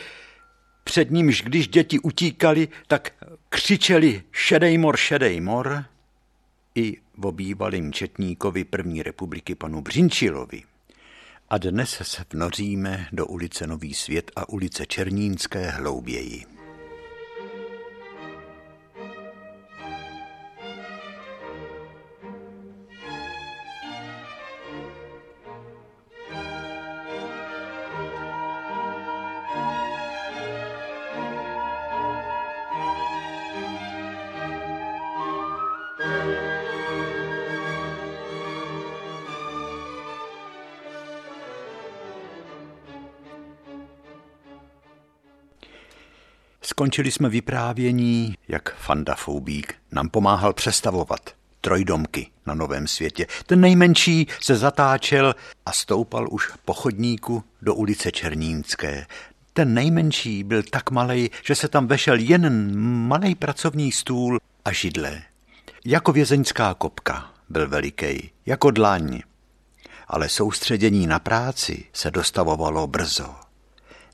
před 0.85 1.11
nímž, 1.11 1.43
když 1.43 1.69
děti 1.69 1.99
utíkali, 1.99 2.69
tak 2.87 3.13
křičeli 3.49 4.23
šedej 4.33 4.79
mor, 4.79 4.97
šedej 4.97 5.41
mor 5.41 5.85
i 6.75 6.97
v 7.17 7.27
obývalým 7.27 7.93
četníkovi 7.93 8.65
první 8.65 9.03
republiky 9.03 9.55
panu 9.55 9.83
Břinčilovi. 9.83 10.63
A 11.51 11.59
dnes 11.59 12.01
se 12.03 12.25
vnoříme 12.33 13.07
do 13.13 13.27
ulice 13.27 13.67
Nový 13.67 13.95
svět 13.95 14.31
a 14.37 14.49
ulice 14.49 14.87
Černínské 14.87 15.71
hlouběji. 15.71 16.58
Skončili 46.79 47.11
jsme 47.11 47.29
vyprávění, 47.29 48.35
jak 48.49 48.77
Fanda 48.77 49.15
Foubík 49.15 49.75
nám 49.93 50.09
pomáhal 50.09 50.53
přestavovat 50.53 51.21
trojdomky 51.61 52.31
na 52.47 52.55
Novém 52.55 52.87
světě. 52.87 53.27
Ten 53.47 53.61
nejmenší 53.61 54.27
se 54.43 54.57
zatáčel 54.57 55.35
a 55.67 55.73
stoupal 55.73 56.29
už 56.31 56.49
po 56.65 56.75
chodníku 56.75 57.45
do 57.63 57.75
ulice 57.75 58.13
Černínské. 58.13 59.07
Ten 59.53 59.75
nejmenší 59.75 60.45
byl 60.45 60.63
tak 60.63 60.91
malý, 60.91 61.31
že 61.45 61.55
se 61.55 61.69
tam 61.69 61.87
vešel 61.87 62.19
jen 62.19 62.77
malý 63.09 63.35
pracovní 63.35 63.93
stůl 63.93 64.39
a 64.65 64.73
židle. 64.73 65.23
Jako 65.85 66.13
vězeňská 66.13 66.75
kopka 66.75 67.31
byl 67.49 67.69
veliký, 67.69 68.31
jako 68.47 68.71
dlaň. 68.71 69.21
Ale 70.09 70.29
soustředění 70.29 71.07
na 71.07 71.19
práci 71.19 71.85
se 71.93 72.11
dostavovalo 72.11 72.87
brzo 72.87 73.35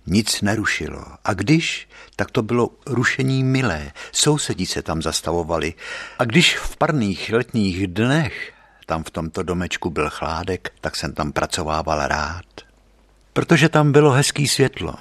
nic 0.07 0.43
nerušilo. 0.43 1.05
A 1.25 1.35
když, 1.35 1.89
tak 2.17 2.31
to 2.31 2.43
bylo 2.43 2.71
rušení 2.87 3.45
milé. 3.45 3.93
Sousedí 4.13 4.67
se 4.67 4.83
tam 4.83 5.03
zastavovali. 5.03 5.75
A 6.19 6.25
když 6.25 6.59
v 6.59 6.77
parných 6.77 7.33
letních 7.33 7.87
dnech 7.87 8.53
tam 8.87 9.05
v 9.05 9.11
tomto 9.11 9.43
domečku 9.43 9.91
byl 9.91 10.11
chládek, 10.11 10.73
tak 10.81 10.97
jsem 10.97 11.13
tam 11.13 11.33
pracovával 11.33 12.09
rád. 12.09 12.45
Protože 13.33 13.69
tam 13.69 13.93
bylo 13.93 14.11
hezký 14.11 14.49
světlo. 14.49 14.95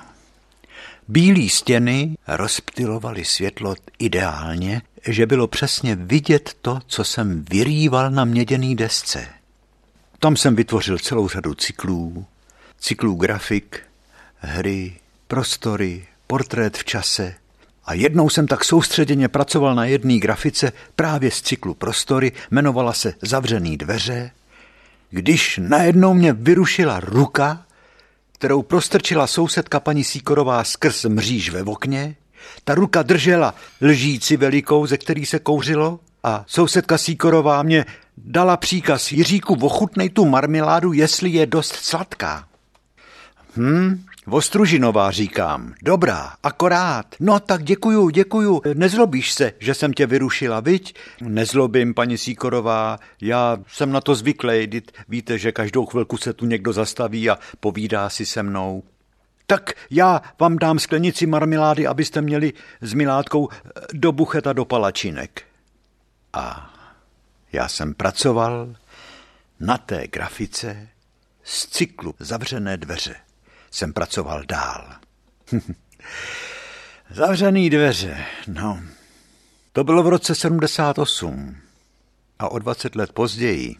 Bílé 1.07 1.49
stěny 1.49 2.17
rozptilovaly 2.27 3.25
světlo 3.25 3.75
ideálně, 3.99 4.81
že 5.07 5.25
bylo 5.25 5.47
přesně 5.47 5.95
vidět 5.95 6.55
to, 6.61 6.79
co 6.87 7.03
jsem 7.03 7.45
vyrýval 7.49 8.11
na 8.11 8.25
měděný 8.25 8.75
desce. 8.75 9.27
Tam 10.19 10.37
jsem 10.37 10.55
vytvořil 10.55 10.97
celou 10.97 11.27
řadu 11.27 11.53
cyklů, 11.53 12.25
cyklů 12.79 13.15
grafik, 13.15 13.83
hry, 14.37 14.95
prostory, 15.27 16.07
portrét 16.27 16.77
v 16.77 16.85
čase. 16.85 17.33
A 17.85 17.93
jednou 17.93 18.29
jsem 18.29 18.47
tak 18.47 18.63
soustředěně 18.63 19.27
pracoval 19.27 19.75
na 19.75 19.85
jedné 19.85 20.17
grafice 20.17 20.71
právě 20.95 21.31
z 21.31 21.41
cyklu 21.41 21.73
prostory, 21.73 22.31
jmenovala 22.51 22.93
se 22.93 23.13
Zavřený 23.21 23.77
dveře, 23.77 24.31
když 25.09 25.59
najednou 25.63 26.13
mě 26.13 26.33
vyrušila 26.33 26.99
ruka, 26.99 27.65
kterou 28.31 28.61
prostrčila 28.61 29.27
sousedka 29.27 29.79
paní 29.79 30.03
Síkorová 30.03 30.63
skrz 30.63 31.05
mříž 31.05 31.49
ve 31.49 31.63
okně. 31.63 32.15
Ta 32.63 32.75
ruka 32.75 33.03
držela 33.03 33.55
lžíci 33.81 34.37
velikou, 34.37 34.85
ze 34.85 34.97
který 34.97 35.25
se 35.25 35.39
kouřilo 35.39 35.99
a 36.23 36.43
sousedka 36.47 36.97
Síkorová 36.97 37.63
mě 37.63 37.85
dala 38.17 38.57
příkaz 38.57 39.11
Jiříku 39.11 39.53
ochutnej 39.53 40.09
tu 40.09 40.25
marmeládu, 40.25 40.93
jestli 40.93 41.29
je 41.29 41.45
dost 41.45 41.75
sladká. 41.75 42.47
Hm, 43.57 44.03
Vostružinová 44.25 45.11
říkám, 45.11 45.73
dobrá, 45.81 46.33
akorát. 46.43 47.15
No 47.19 47.39
tak 47.39 47.63
děkuju, 47.63 48.09
děkuju, 48.09 48.61
nezlobíš 48.73 49.33
se, 49.33 49.53
že 49.59 49.73
jsem 49.73 49.93
tě 49.93 50.05
vyrušila, 50.05 50.59
viď? 50.59 50.95
Nezlobím, 51.21 51.93
paní 51.93 52.17
Síkorová, 52.17 52.99
já 53.21 53.57
jsem 53.67 53.91
na 53.91 54.01
to 54.01 54.15
zvyklý, 54.15 54.81
víte, 55.07 55.37
že 55.37 55.51
každou 55.51 55.85
chvilku 55.85 56.17
se 56.17 56.33
tu 56.33 56.45
někdo 56.45 56.73
zastaví 56.73 57.29
a 57.29 57.39
povídá 57.59 58.09
si 58.09 58.25
se 58.25 58.43
mnou. 58.43 58.83
Tak 59.47 59.71
já 59.89 60.21
vám 60.39 60.57
dám 60.57 60.79
sklenici 60.79 61.25
marmelády, 61.25 61.87
abyste 61.87 62.21
měli 62.21 62.53
s 62.81 62.93
Milátkou 62.93 63.49
do 63.93 64.11
bucheta 64.11 64.53
do 64.53 64.65
palačinek. 64.65 65.43
A 66.33 66.73
já 67.51 67.67
jsem 67.67 67.93
pracoval 67.93 68.75
na 69.59 69.77
té 69.77 70.07
grafice 70.07 70.87
z 71.43 71.67
cyklu 71.67 72.15
Zavřené 72.19 72.77
dveře 72.77 73.15
jsem 73.73 73.93
pracoval 73.93 74.43
dál. 74.43 74.95
Zavřený 77.11 77.69
dveře, 77.69 78.25
no. 78.47 78.81
To 79.71 79.83
bylo 79.83 80.03
v 80.03 80.07
roce 80.07 80.35
78 80.35 81.55
a 82.39 82.49
o 82.49 82.59
20 82.59 82.95
let 82.95 83.11
později 83.11 83.75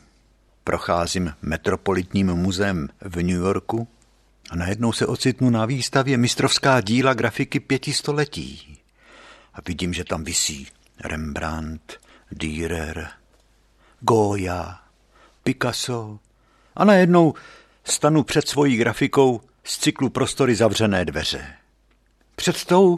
procházím 0.64 1.34
metropolitním 1.42 2.28
muzeem 2.28 2.90
v 3.02 3.16
New 3.16 3.42
Yorku 3.42 3.88
a 4.50 4.56
najednou 4.56 4.92
se 4.92 5.08
ocitnu 5.08 5.50
na 5.50 5.66
výstavě 5.66 6.18
mistrovská 6.18 6.82
díla 6.82 7.14
grafiky 7.14 7.60
pětistoletí. 7.60 8.80
A 9.54 9.58
vidím, 9.68 9.94
že 9.94 10.04
tam 10.04 10.24
visí 10.24 10.68
Rembrandt, 11.00 11.94
Dürer, 12.32 13.08
Goya, 14.00 14.80
Picasso 15.44 16.20
a 16.76 16.86
najednou 16.86 17.34
stanu 17.84 18.24
před 18.24 18.48
svojí 18.48 18.78
grafikou 18.78 19.42
z 19.64 19.78
cyklu 19.78 20.10
Prostory 20.10 20.56
zavřené 20.56 21.06
dveře. 21.06 21.48
Před 22.36 22.66
tou, 22.66 22.98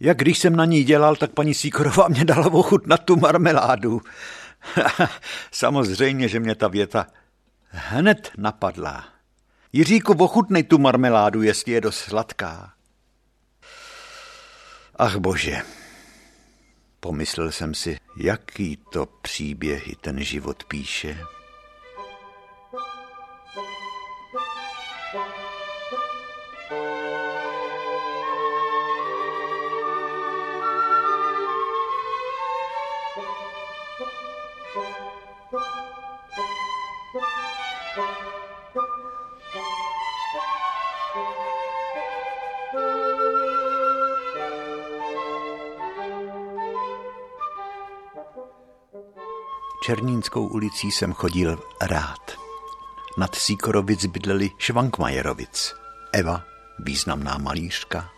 jak 0.00 0.18
když 0.18 0.38
jsem 0.38 0.56
na 0.56 0.64
ní 0.64 0.84
dělal, 0.84 1.16
tak 1.16 1.32
paní 1.32 1.54
Síkorová 1.54 2.08
mě 2.08 2.24
dala 2.24 2.46
ochutnat 2.46 3.04
tu 3.04 3.16
marmeládu. 3.16 4.00
Samozřejmě, 5.50 6.28
že 6.28 6.40
mě 6.40 6.54
ta 6.54 6.68
věta 6.68 7.06
hned 7.68 8.30
napadla. 8.38 9.08
Jiříku, 9.72 10.12
ochutnej 10.12 10.62
tu 10.62 10.78
marmeládu, 10.78 11.42
jestli 11.42 11.72
je 11.72 11.80
dost 11.80 11.98
sladká. 11.98 12.72
Ach 14.96 15.16
bože, 15.16 15.62
pomyslel 17.00 17.52
jsem 17.52 17.74
si, 17.74 17.98
jaký 18.16 18.78
to 18.92 19.06
příběhy 19.06 19.96
ten 20.00 20.24
život 20.24 20.64
píše. 20.64 21.18
Černínskou 49.84 50.46
ulicí 50.46 50.90
jsem 50.90 51.12
chodil 51.12 51.62
rád. 51.82 52.32
Nad 53.18 53.34
Síkorovic 53.34 54.06
bydleli 54.06 54.50
Švankmajerovic. 54.58 55.74
Eva, 56.12 56.44
významná 56.78 57.38
malířka, 57.38 58.10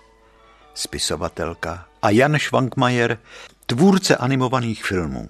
spisovatelka 0.74 1.88
a 2.02 2.10
Jan 2.10 2.38
Švankmajer, 2.38 3.18
tvůrce 3.66 4.16
animovaných 4.16 4.84
filmů. 4.84 5.28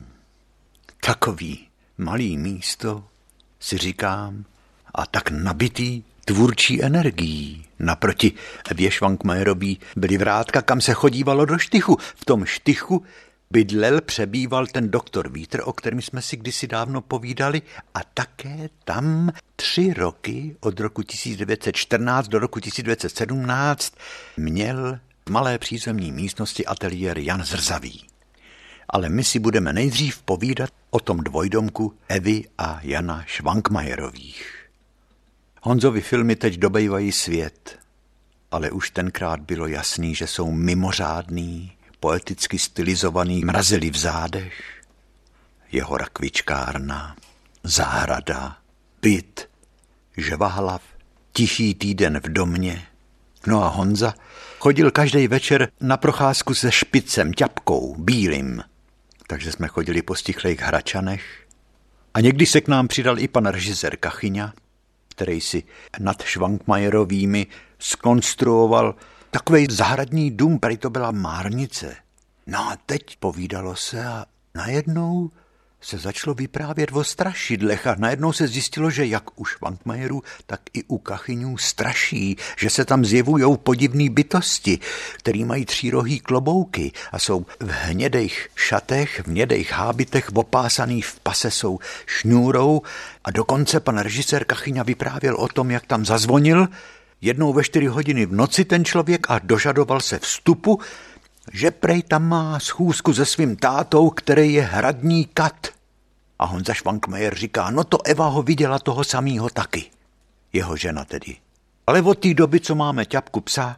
Takový 1.07 1.69
malý 1.99 2.39
místo, 2.39 3.05
si 3.61 3.79
říkám, 3.79 4.45
a 4.95 5.07
tak 5.07 5.31
nabitý 5.31 6.03
tvůrčí 6.25 6.83
energií. 6.83 7.67
Naproti 7.79 8.33
Evě 8.71 8.91
Švankmajerový 8.91 9.79
byly 9.97 10.19
vrátka, 10.19 10.63
kam 10.63 10.81
se 10.81 10.95
chodívalo 10.95 11.45
do 11.45 11.59
štychu. 11.59 11.99
V 12.15 12.25
tom 12.25 12.45
štychu 12.45 13.05
bydlel, 13.51 14.01
přebýval 14.01 14.67
ten 14.67 14.91
doktor 14.91 15.33
Vítr, 15.33 15.63
o 15.65 15.73
kterém 15.73 16.03
jsme 16.03 16.23
si 16.23 16.37
kdysi 16.37 16.67
dávno 16.67 17.01
povídali, 17.01 17.63
a 17.95 18.01
také 18.15 18.69
tam 18.85 19.33
tři 19.57 19.95
roky, 19.95 20.57
od 20.61 20.81
roku 20.81 21.03
1914 21.03 22.29
do 22.29 22.39
roku 22.39 22.61
1917, 22.61 23.95
měl 24.37 24.99
v 25.27 25.31
malé 25.31 25.59
přízemní 25.59 26.13
místnosti 26.13 26.67
ateliér 26.67 27.19
Jan 27.19 27.45
Zrzavý. 27.45 28.07
Ale 28.89 29.09
my 29.09 29.25
si 29.25 29.39
budeme 29.39 29.73
nejdřív 29.73 30.23
povídat 30.23 30.71
o 30.91 31.01
tom 31.01 31.19
dvojdomku 31.19 31.95
Evy 32.09 32.45
a 32.59 32.81
Jana 32.83 33.25
Švankmajerových. 33.27 34.67
Honzovi 35.63 36.01
filmy 36.01 36.37
teď 36.37 36.59
dobejvají 36.59 37.13
svět, 37.13 37.79
ale 38.51 38.71
už 38.71 38.91
tenkrát 38.91 39.41
bylo 39.41 39.67
jasný, 39.67 40.15
že 40.15 40.27
jsou 40.27 40.51
mimořádný, 40.51 41.76
poeticky 42.07 42.59
stylizovaný 42.59 43.45
mrazily 43.45 43.91
v 43.91 43.97
zádech, 43.97 44.55
jeho 45.73 45.97
rakvičkárna, 45.97 47.17
zahrada, 47.63 48.57
byt, 49.03 49.49
žvahlav, 50.17 50.83
tichý 51.33 51.75
týden 51.75 52.21
v 52.21 52.29
domě. 52.29 52.87
No 53.47 53.65
a 53.65 53.69
Honza 53.69 54.15
chodil 54.59 54.91
každý 54.91 55.29
večer 55.29 55.69
na 55.81 55.97
procházku 55.97 56.55
se 56.55 56.73
špicem, 56.73 57.35
ťapkou, 57.35 57.95
bílým. 57.99 58.63
Takže 59.27 59.53
jsme 59.53 59.69
chodili 59.69 60.03
po 60.03 60.15
stichlých 60.15 60.61
hračanech. 60.61 61.47
A 62.15 62.21
někdy 62.21 62.47
se 62.47 62.61
k 62.61 62.69
nám 62.69 62.89
přidal 62.89 63.19
i 63.19 63.29
pan 63.29 63.47
režisér 63.47 63.97
Kachyňa, 63.97 64.53
který 65.09 65.41
si 65.41 65.63
nad 65.99 66.23
Švankmajerovými 66.23 67.47
skonstruoval 67.79 68.95
takový 69.37 69.67
zahradní 69.71 70.31
dům, 70.31 70.59
který 70.59 70.77
to 70.77 70.91
byla 70.91 71.11
márnice. 71.11 71.97
No 72.47 72.59
a 72.59 72.77
teď 72.87 73.17
povídalo 73.17 73.77
se 73.77 74.07
a 74.07 74.27
najednou 74.55 75.31
se 75.81 75.99
začalo 75.99 76.35
vyprávět 76.35 76.93
o 76.93 77.05
strašidlech 77.05 77.87
a 77.87 77.95
najednou 77.99 78.33
se 78.33 78.49
zjistilo, 78.49 78.91
že 78.91 79.07
jak 79.07 79.41
u 79.41 79.45
Švankmajerů, 79.45 80.23
tak 80.47 80.61
i 80.73 80.85
u 80.85 80.99
Kachyňů 80.99 81.57
straší, 81.59 82.37
že 82.59 82.71
se 82.71 82.85
tam 82.85 83.05
zjevují 83.05 83.57
podivné 83.57 84.11
bytosti, 84.11 84.79
který 85.19 85.45
mají 85.45 85.65
třírohý 85.65 86.21
klobouky 86.21 86.93
a 87.13 87.19
jsou 87.19 87.47
v 87.61 87.71
hnědých 87.71 88.49
šatech, 88.55 89.21
v 89.21 89.29
hnědých 89.29 89.73
hábitech 89.73 90.31
opásaný 90.35 91.03
v 91.03 91.21
pase 91.21 91.51
jsou 91.51 91.79
šňůrou 92.07 92.83
a 93.25 93.31
dokonce 93.31 93.81
pan 93.81 93.99
režisér 93.99 94.45
Kachyňa 94.45 94.83
vyprávěl 94.83 95.37
o 95.37 95.49
tom, 95.49 95.71
jak 95.71 95.87
tam 95.87 96.05
zazvonil 96.05 96.69
jednou 97.21 97.53
ve 97.53 97.65
čtyři 97.65 97.87
hodiny 97.87 98.27
v 98.27 98.33
noci 98.33 98.65
ten 98.65 98.85
člověk 98.85 99.31
a 99.31 99.39
dožadoval 99.39 100.01
se 100.01 100.19
vstupu, 100.19 100.81
že 101.53 101.71
prej 101.71 102.03
tam 102.03 102.29
má 102.29 102.61
schůzku 102.61 103.15
se 103.15 103.27
svým 103.27 103.57
tátou, 103.57 104.11
který 104.11 104.55
je 104.55 104.63
hradní 104.63 105.25
kat. 105.25 105.67
A 106.39 106.47
Honza 106.47 106.75
Švankmajer 106.75 107.35
říká, 107.35 107.71
no 107.71 107.85
to 107.85 108.07
Eva 108.07 108.27
ho 108.27 108.43
viděla 108.43 108.79
toho 108.79 109.05
samýho 109.05 109.51
taky. 109.51 109.91
Jeho 110.53 110.77
žena 110.77 111.05
tedy. 111.05 111.37
Ale 111.87 112.03
od 112.03 112.19
té 112.19 112.35
doby, 112.35 112.61
co 112.61 112.75
máme 112.75 113.05
ťapku 113.05 113.41
psa, 113.41 113.77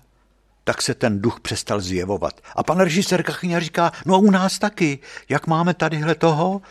tak 0.64 0.82
se 0.82 0.94
ten 0.94 1.22
duch 1.22 1.40
přestal 1.40 1.80
zjevovat. 1.80 2.40
A 2.56 2.62
pan 2.62 2.80
režisér 2.80 3.22
Kachyňa 3.22 3.60
říká, 3.60 3.92
no 4.06 4.20
u 4.20 4.30
nás 4.30 4.58
taky, 4.58 4.98
jak 5.28 5.46
máme 5.46 5.74
tadyhle 5.74 6.14
toho, 6.14 6.62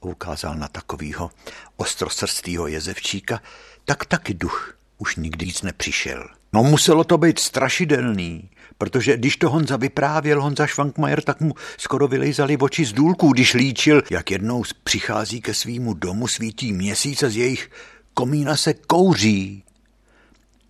ukázal 0.00 0.54
na 0.54 0.68
takovýho 0.68 1.30
ostrosrstýho 1.76 2.66
jezevčíka, 2.66 3.40
tak 3.84 4.04
taky 4.04 4.34
duch 4.34 4.79
už 5.00 5.16
nikdy 5.16 5.46
nic 5.46 5.62
nepřišel. 5.62 6.28
No 6.52 6.62
muselo 6.62 7.04
to 7.04 7.18
být 7.18 7.38
strašidelný, 7.38 8.50
protože 8.78 9.16
když 9.16 9.36
to 9.36 9.50
Honza 9.50 9.76
vyprávěl, 9.76 10.42
Honza 10.42 10.66
Švankmajer, 10.66 11.22
tak 11.22 11.40
mu 11.40 11.54
skoro 11.78 12.08
vylejzali 12.08 12.56
oči 12.56 12.84
z 12.84 12.92
důlků, 12.92 13.32
když 13.32 13.54
líčil, 13.54 14.02
jak 14.10 14.30
jednou 14.30 14.62
přichází 14.84 15.40
ke 15.40 15.54
svýmu 15.54 15.94
domu, 15.94 16.28
svítí 16.28 16.72
měsíc 16.72 17.22
a 17.22 17.28
z 17.28 17.36
jejich 17.36 17.70
komína 18.14 18.56
se 18.56 18.74
kouří. 18.74 19.64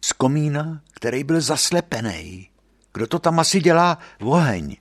Z 0.01 0.13
komína, 0.13 0.81
který 0.95 1.25
byl 1.25 1.41
zaslepený. 1.41 2.49
Kdo 2.93 3.07
to 3.07 3.19
tam 3.19 3.41
asi 3.41 3.61
dělá? 3.61 3.99
Oheň, 4.21 4.77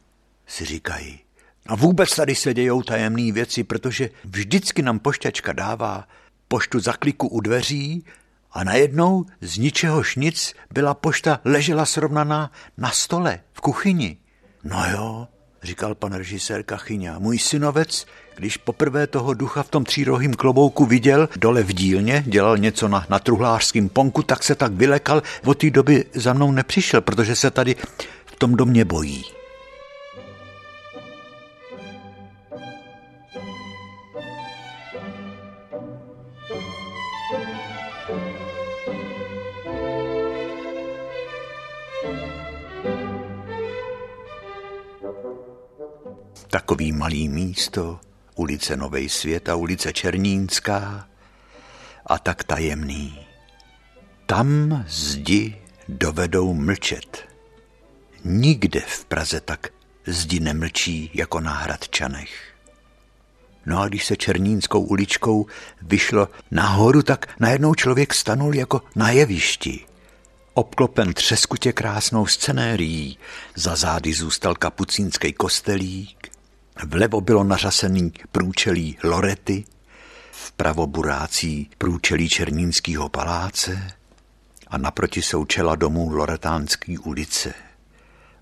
si 0.47 0.65
říkají. 0.65 1.19
A 1.65 1.75
vůbec 1.75 2.15
tady 2.15 2.35
se 2.35 2.53
dějou 2.53 2.81
tajemné 2.81 3.31
věci, 3.31 3.63
protože 3.63 4.09
vždycky 4.23 4.81
nám 4.81 4.99
pošťačka 4.99 5.53
dává 5.53 6.07
poštu 6.47 6.79
za 6.79 6.93
kliku 6.93 7.27
u 7.27 7.39
dveří 7.39 8.05
a 8.51 8.63
najednou 8.63 9.25
z 9.41 9.57
ničehož 9.57 10.15
nic 10.15 10.53
byla 10.73 10.93
pošta 10.93 11.39
ležela 11.45 11.85
srovnaná 11.85 12.51
na 12.77 12.91
stole 12.91 13.39
v 13.53 13.62
kuchyni. 13.62 14.17
No 14.63 14.83
jo, 14.91 15.27
říkal 15.63 15.95
pan 15.95 16.13
režisér 16.13 16.63
Kachyňa, 16.63 17.19
můj 17.19 17.39
synovec, 17.39 18.05
když 18.35 18.57
poprvé 18.57 19.07
toho 19.07 19.33
ducha 19.33 19.63
v 19.63 19.69
tom 19.69 19.83
třírohým 19.83 20.33
klobouku 20.33 20.85
viděl 20.85 21.29
dole 21.35 21.63
v 21.63 21.73
dílně, 21.73 22.23
dělal 22.27 22.57
něco 22.57 22.88
na, 22.88 23.05
na 23.09 23.19
truhlářském 23.19 23.89
ponku, 23.89 24.23
tak 24.23 24.43
se 24.43 24.55
tak 24.55 24.71
vylekal, 24.71 25.23
od 25.45 25.57
té 25.57 25.69
doby 25.69 26.05
za 26.13 26.33
mnou 26.33 26.51
nepřišel, 26.51 27.01
protože 27.01 27.35
se 27.35 27.51
tady 27.51 27.75
v 28.25 28.35
tom 28.35 28.55
domě 28.55 28.85
bojí. 28.85 29.38
Takový 46.51 46.91
malý 46.91 47.29
místo, 47.29 47.99
ulice 48.35 48.77
Novej 48.77 49.09
Svět 49.09 49.49
a 49.49 49.55
ulice 49.55 49.93
Černínská 49.93 51.07
a 52.05 52.19
tak 52.19 52.43
tajemný. 52.43 53.19
Tam 54.25 54.83
zdi 54.88 55.62
dovedou 55.88 56.53
mlčet. 56.53 57.27
Nikde 58.23 58.79
v 58.79 59.05
Praze 59.05 59.41
tak 59.41 59.67
zdi 60.05 60.39
nemlčí 60.39 61.12
jako 61.13 61.39
na 61.39 61.53
Hradčanech. 61.53 62.55
No 63.65 63.81
a 63.81 63.88
když 63.88 64.05
se 64.05 64.15
Černínskou 64.15 64.81
uličkou 64.81 65.45
vyšlo 65.81 66.27
nahoru, 66.51 67.01
tak 67.01 67.39
najednou 67.39 67.75
člověk 67.75 68.13
stanul 68.13 68.55
jako 68.55 68.81
na 68.95 69.09
jevišti. 69.09 69.85
Obklopen 70.53 71.13
třeskutě 71.13 71.73
krásnou 71.73 72.25
scenérií, 72.25 73.17
za 73.55 73.75
zády 73.75 74.13
zůstal 74.13 74.55
kapucínský 74.55 75.33
kostelík, 75.33 76.29
vlevo 76.86 77.22
bylo 77.22 77.44
nařasený 77.44 78.12
průčelí 78.32 78.98
Lorety, 79.04 79.65
vpravo 80.32 80.88
burácí 80.88 81.70
průčelí 81.78 82.30
Černínského 82.30 83.10
paláce 83.10 83.92
a 84.68 84.78
naproti 84.78 85.22
jsou 85.22 85.46
čela 85.46 85.76
domů 85.76 86.10
Loretánský 86.13 86.98
ulice. 86.98 87.54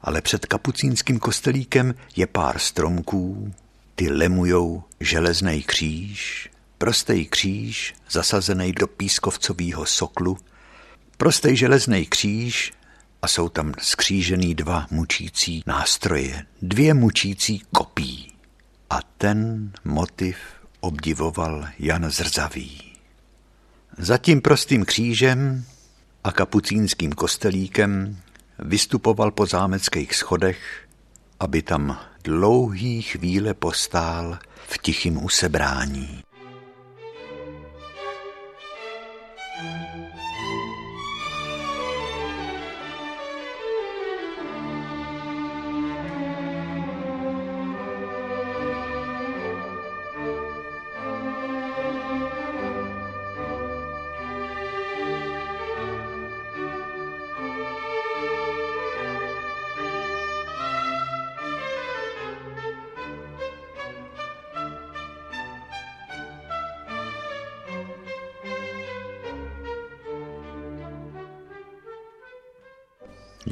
Ale 0.01 0.21
před 0.21 0.45
kapucínským 0.45 1.19
kostelíkem 1.19 1.95
je 2.15 2.27
pár 2.27 2.59
stromků, 2.59 3.53
ty 3.95 4.09
lemujou 4.09 4.83
železný 4.99 5.63
kříž, 5.63 6.49
prostý 6.77 7.25
kříž 7.25 7.95
zasazený 8.09 8.71
do 8.71 8.87
pískovcového 8.87 9.85
soklu, 9.85 10.37
prostý 11.17 11.55
železný 11.55 12.05
kříž 12.05 12.73
a 13.21 13.27
jsou 13.27 13.49
tam 13.49 13.73
skřížený 13.79 14.55
dva 14.55 14.87
mučící 14.91 15.63
nástroje, 15.65 16.45
dvě 16.61 16.93
mučící 16.93 17.61
kopí. 17.71 18.26
A 18.89 18.99
ten 19.17 19.71
motiv 19.85 20.37
obdivoval 20.79 21.67
Jan 21.79 22.11
Zrzavý. 22.11 22.93
Za 23.97 24.17
tím 24.17 24.41
prostým 24.41 24.85
křížem 24.85 25.65
a 26.23 26.31
kapucínským 26.31 27.11
kostelíkem 27.11 28.17
vystupoval 28.59 29.31
po 29.31 29.45
zámeckých 29.45 30.15
schodech, 30.15 30.87
aby 31.39 31.61
tam 31.61 31.99
dlouhý 32.23 33.01
chvíle 33.01 33.53
postál 33.53 34.39
v 34.67 34.77
tichým 34.77 35.23
usebrání. 35.23 36.23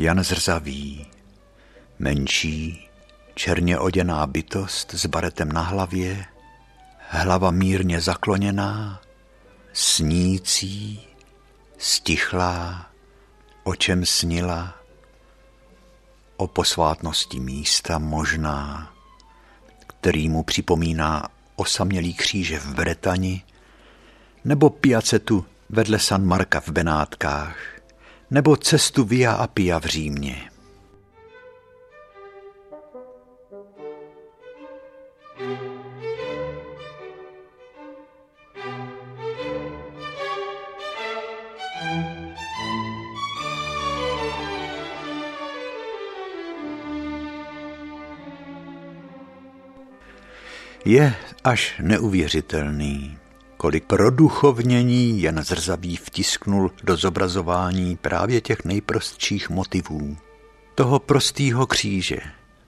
Jan 0.05 0.23
Zrzavý, 0.23 1.05
menší, 1.99 2.89
černě 3.35 3.79
oděná 3.79 4.27
bytost 4.27 4.93
s 4.93 5.05
baretem 5.05 5.51
na 5.51 5.61
hlavě, 5.61 6.25
hlava 7.09 7.51
mírně 7.51 8.01
zakloněná, 8.01 9.01
snící, 9.73 11.07
stichlá, 11.77 12.89
o 13.63 13.75
čem 13.75 14.05
snila, 14.05 14.75
o 16.37 16.47
posvátnosti 16.47 17.39
místa 17.39 17.97
možná, 17.97 18.93
který 19.87 20.29
mu 20.29 20.43
připomíná 20.43 21.27
osamělý 21.55 22.13
kříže 22.13 22.59
v 22.59 22.73
Bretani, 22.73 23.43
nebo 24.43 24.69
piacetu 24.69 25.45
vedle 25.69 25.99
San 25.99 26.25
Marka 26.25 26.59
v 26.59 26.69
Benátkách, 26.69 27.74
nebo 28.31 28.55
cestu 28.57 29.03
Via 29.03 29.33
Appia 29.33 29.79
v 29.79 29.85
Římě. 29.85 30.49
Je 50.85 51.15
až 51.43 51.75
neuvěřitelný, 51.81 53.17
kolik 53.65 53.85
produchovnění 53.85 55.21
jen 55.21 55.43
zrzavý 55.43 55.97
vtisknul 55.97 56.71
do 56.83 56.97
zobrazování 56.97 57.97
právě 57.97 58.41
těch 58.41 58.65
nejprostších 58.65 59.49
motivů. 59.49 60.17
Toho 60.75 60.99
prostýho 60.99 61.67
kříže 61.67 62.17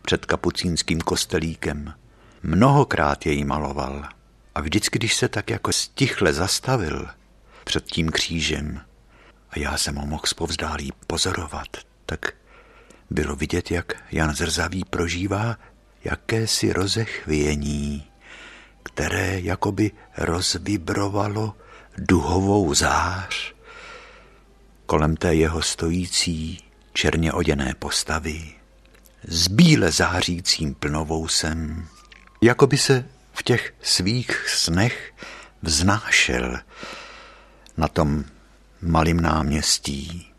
před 0.02 0.26
kapucínským 0.26 1.02
kostelíkem. 1.02 1.94
Mnohokrát 2.44 3.26
jej 3.26 3.44
maloval 3.44 4.06
a 4.56 4.62
vždycky, 4.62 5.00
když 5.00 5.16
se 5.16 5.28
tak 5.28 5.50
jako 5.50 5.74
stichle 5.74 6.34
zastavil 6.34 7.08
před 7.64 7.86
tím 7.86 8.10
křížem 8.10 8.82
a 9.50 9.60
já 9.60 9.78
jsem 9.78 9.96
ho 9.96 10.06
mohl 10.06 10.24
zpovzdálí 10.26 10.92
pozorovat, 11.08 11.78
tak 12.06 12.34
bylo 13.10 13.36
vidět, 13.36 13.72
jak 13.72 13.96
Jan 14.12 14.36
Zrzavý 14.36 14.86
prožívá 14.90 15.58
jakési 16.04 16.74
rozechvění 16.74 18.08
které 18.88 19.40
jakoby 19.40 19.92
rozvibrovalo 20.18 21.56
duhovou 21.98 22.74
zář 22.74 23.54
kolem 24.86 25.18
té 25.18 25.36
jeho 25.36 25.62
stojící 25.62 26.64
černě 26.94 27.34
oděné 27.34 27.76
postavy 27.80 28.54
s 29.28 29.48
bíle 29.48 29.92
zářícím 29.92 30.74
plnovousem, 30.74 31.88
jako 32.42 32.68
by 32.68 32.78
se 32.78 33.06
v 33.34 33.44
těch 33.44 33.74
svých 33.82 34.50
snech 34.50 35.14
vznášel 35.62 36.58
na 37.78 37.88
tom 37.88 38.24
malým 38.82 39.20
náměstí. 39.20 40.32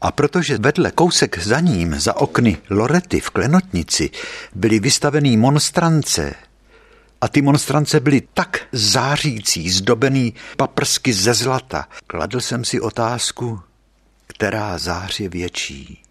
A 0.00 0.12
protože 0.12 0.58
vedle 0.58 0.90
kousek 0.90 1.38
za 1.38 1.60
ním, 1.60 2.00
za 2.00 2.16
okny 2.16 2.58
Lorety 2.70 3.20
v 3.20 3.30
Klenotnici, 3.30 4.10
byly 4.54 4.80
vystavený 4.80 5.36
monstrance 5.36 6.34
a 7.20 7.28
ty 7.28 7.42
monstrance 7.42 8.00
byly 8.00 8.20
tak 8.20 8.66
zářící, 8.72 9.70
zdobený 9.70 10.34
paprsky 10.56 11.12
ze 11.12 11.34
zlata. 11.34 11.88
Kladl 12.06 12.40
jsem 12.40 12.64
si 12.64 12.80
otázku, 12.80 13.60
která 14.26 14.78
zář 14.78 15.20
je 15.20 15.28
větší. 15.28 16.02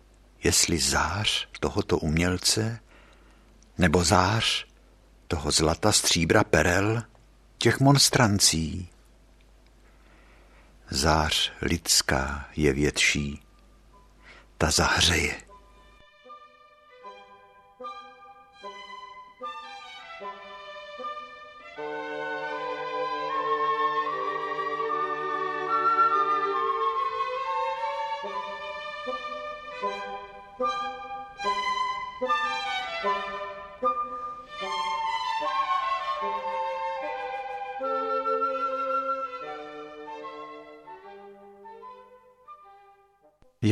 Jestli 0.43 0.77
zář 0.77 1.47
tohoto 1.59 1.97
umělce, 1.97 2.79
nebo 3.77 4.03
zář 4.03 4.65
toho 5.27 5.51
zlata, 5.51 5.91
stříbra, 5.91 6.43
perel, 6.43 7.03
těch 7.57 7.79
monstrancí. 7.79 8.89
Zář 10.89 11.51
lidská 11.61 12.45
je 12.55 12.73
větší, 12.73 13.41
ta 14.57 14.71
zahřeje. 14.71 15.48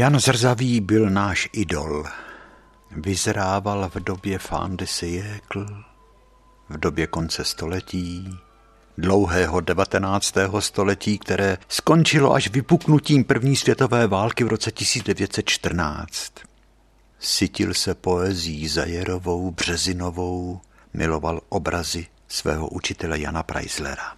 Jan 0.08 0.20
Zrzavý 0.20 0.82
byl 0.82 1.10
náš 1.10 1.50
idol. 1.54 2.06
Vyzrával 2.92 3.90
v 3.90 4.00
době 4.00 4.40
fin 4.40 4.78
de 4.78 4.88
siècle, 4.88 5.66
v 6.70 6.78
době 6.78 7.08
konce 7.08 7.44
století, 7.44 8.40
dlouhého 8.98 9.62
19. 9.62 10.34
století, 10.60 11.18
které 11.18 11.58
skončilo 11.68 12.34
až 12.34 12.48
vypuknutím 12.48 13.24
první 13.24 13.56
světové 13.56 14.08
války 14.08 14.44
v 14.44 14.48
roce 14.48 14.72
1914. 14.72 16.34
Sytil 17.20 17.74
se 17.74 17.96
poezí 17.96 18.68
Zajerovou, 18.68 19.52
Březinovou, 19.52 20.62
miloval 20.94 21.42
obrazy 21.50 22.08
svého 22.28 22.68
učitele 22.68 23.20
Jana 23.20 23.44
Preislera. 23.44 24.14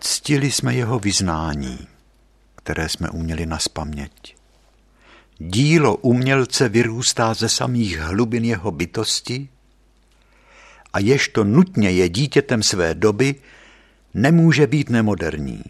Ctili 0.00 0.50
jsme 0.50 0.74
jeho 0.74 0.98
vyznání, 0.98 1.88
které 2.56 2.88
jsme 2.88 3.10
uměli 3.10 3.46
naspaměť. 3.46 4.39
Dílo 5.42 5.96
umělce 5.96 6.68
vyrůstá 6.68 7.34
ze 7.34 7.48
samých 7.48 7.98
hlubin 7.98 8.44
jeho 8.44 8.70
bytosti 8.70 9.48
a 10.92 10.98
jež 10.98 11.28
to 11.28 11.44
nutně 11.44 11.90
je 11.90 12.08
dítětem 12.08 12.62
své 12.62 12.94
doby, 12.94 13.34
nemůže 14.14 14.66
být 14.66 14.90
nemoderní. 14.90 15.64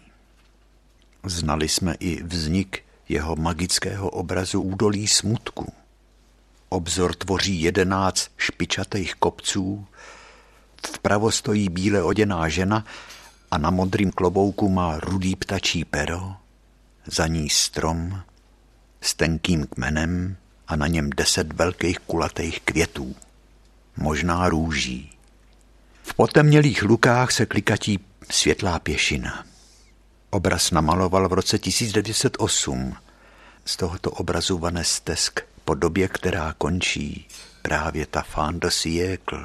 Znali 1.25 1.69
jsme 1.69 1.95
i 1.99 2.23
vznik 2.23 2.83
jeho 3.09 3.35
magického 3.35 4.09
obrazu 4.09 4.61
údolí 4.61 5.07
smutku. 5.07 5.73
Obzor 6.69 7.15
tvoří 7.15 7.61
jedenáct 7.61 8.31
špičatých 8.37 9.15
kopců, 9.15 9.85
vpravo 10.87 11.31
stojí 11.31 11.69
bíle 11.69 12.03
oděná 12.03 12.49
žena 12.49 12.85
a 13.51 13.57
na 13.57 13.69
modrým 13.69 14.11
klobouku 14.11 14.69
má 14.69 14.99
rudý 14.99 15.35
ptačí 15.35 15.85
pero, 15.85 16.35
za 17.05 17.27
ní 17.27 17.49
strom 17.49 18.21
s 19.01 19.13
tenkým 19.13 19.67
kmenem 19.67 20.37
a 20.67 20.75
na 20.75 20.87
něm 20.87 21.09
deset 21.09 21.53
velkých 21.53 21.99
kulatých 21.99 22.59
květů, 22.59 23.15
možná 23.97 24.49
růží. 24.49 25.11
V 26.03 26.13
potemnělých 26.13 26.83
lukách 26.83 27.31
se 27.31 27.45
klikatí 27.45 27.99
světlá 28.29 28.79
pěšina. 28.79 29.45
Obraz 30.29 30.71
namaloval 30.71 31.29
v 31.29 31.33
roce 31.33 31.59
1908. 31.59 32.95
Z 33.65 33.77
tohoto 33.77 34.11
obrazu 34.11 34.57
vane 34.57 34.83
stesk 34.83 35.39
po 35.65 35.75
době, 35.75 36.07
která 36.07 36.55
končí, 36.57 37.27
právě 37.61 38.05
ta 38.05 38.21
fin 38.21 38.59
de 38.59 38.71
siècle, 38.71 39.43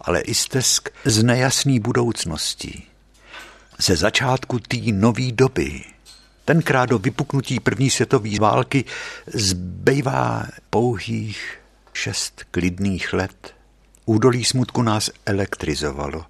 ale 0.00 0.20
i 0.20 0.34
stesk 0.34 0.88
z 1.04 1.22
nejasné 1.22 1.80
budoucnosti. 1.80 2.82
Ze 3.78 3.96
začátku 3.96 4.58
té 4.58 4.76
nové 4.92 5.32
doby, 5.32 5.84
tenkrát 6.48 6.86
do 6.86 6.98
vypuknutí 6.98 7.60
první 7.60 7.90
světové 7.90 8.38
války, 8.40 8.84
zbývá 9.26 10.46
pouhých 10.70 11.60
šest 11.92 12.44
klidných 12.50 13.12
let. 13.12 13.54
Údolí 14.06 14.44
smutku 14.44 14.82
nás 14.82 15.10
elektrizovalo. 15.26 16.24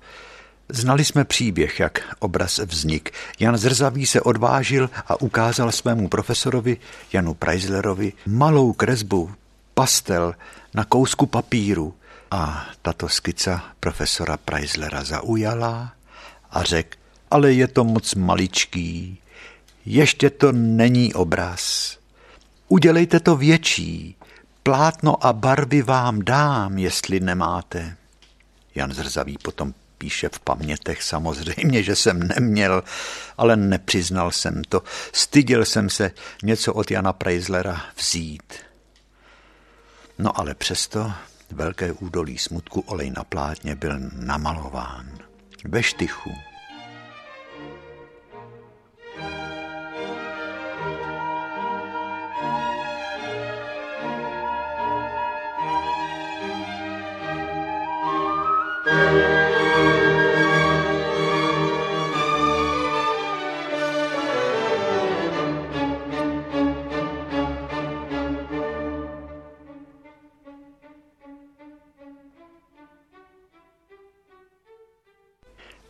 Znali 0.69 1.05
jsme 1.05 1.25
příběh, 1.25 1.81
jak 1.81 2.17
obraz 2.19 2.59
vznik. 2.59 3.13
Jan 3.39 3.57
Zrzavý 3.57 4.07
se 4.07 4.21
odvážil 4.21 4.91
a 5.07 5.21
ukázal 5.21 5.73
svému 5.73 6.09
profesorovi 6.09 6.77
Janu 7.13 7.35
Preislerovi 7.35 8.13
malou 8.27 8.73
kresbu, 8.73 9.31
pastel 9.75 10.35
na 10.75 10.85
kousku 10.85 11.27
papíru. 11.27 11.95
A 12.31 12.67
tato 12.83 13.09
skica 13.09 13.65
profesora 13.81 14.37
Preislera 14.37 15.05
zaujala 15.05 15.93
a 16.51 16.63
řekl, 16.63 16.99
ale 17.31 17.53
je 17.53 17.69
to 17.69 17.85
moc 17.85 18.15
maličký, 18.15 19.19
ještě 19.87 20.31
to 20.31 20.53
není 20.53 21.15
obraz. 21.15 21.97
Udělejte 22.69 23.21
to 23.21 23.37
větší, 23.37 24.17
plátno 24.63 25.27
a 25.27 25.33
barvy 25.33 25.83
vám 25.83 26.25
dám, 26.25 26.79
jestli 26.79 27.21
nemáte. 27.21 27.97
Jan 28.75 28.93
Zrzavý 28.93 29.39
potom 29.43 29.75
píše 29.99 30.29
v 30.29 30.41
pamětech 30.41 31.03
samozřejmě, 31.03 31.83
že 31.83 31.97
jsem 31.97 32.29
neměl, 32.29 32.85
ale 33.37 33.57
nepřiznal 33.57 34.31
jsem 34.31 34.63
to. 34.69 34.83
Styděl 35.13 35.65
jsem 35.65 35.91
se 35.91 36.11
něco 36.43 36.75
od 36.75 36.91
Jana 36.91 37.13
Preislera 37.13 37.83
vzít. 37.97 38.53
No 40.19 40.41
ale 40.41 40.55
přesto 40.55 41.13
velké 41.51 41.93
údolí 41.93 42.39
smutku 42.39 42.81
olej 42.81 43.11
na 43.11 43.25
plátně 43.25 43.75
byl 43.75 43.99
namalován. 44.13 45.19
Ve 45.65 45.83
štychu. 45.83 46.48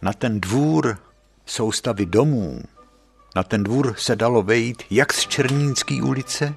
Na 0.03 0.13
ten 0.13 0.41
dvůr 0.41 0.99
soustavy 1.47 2.07
domů, 2.07 2.63
na 3.37 3.43
ten 3.43 3.65
dvůr 3.65 3.95
se 3.99 4.17
dalo 4.17 4.43
vejít 4.43 4.83
jak 4.91 5.13
z 5.13 5.27
Černínské 5.27 6.03
ulice, 6.03 6.55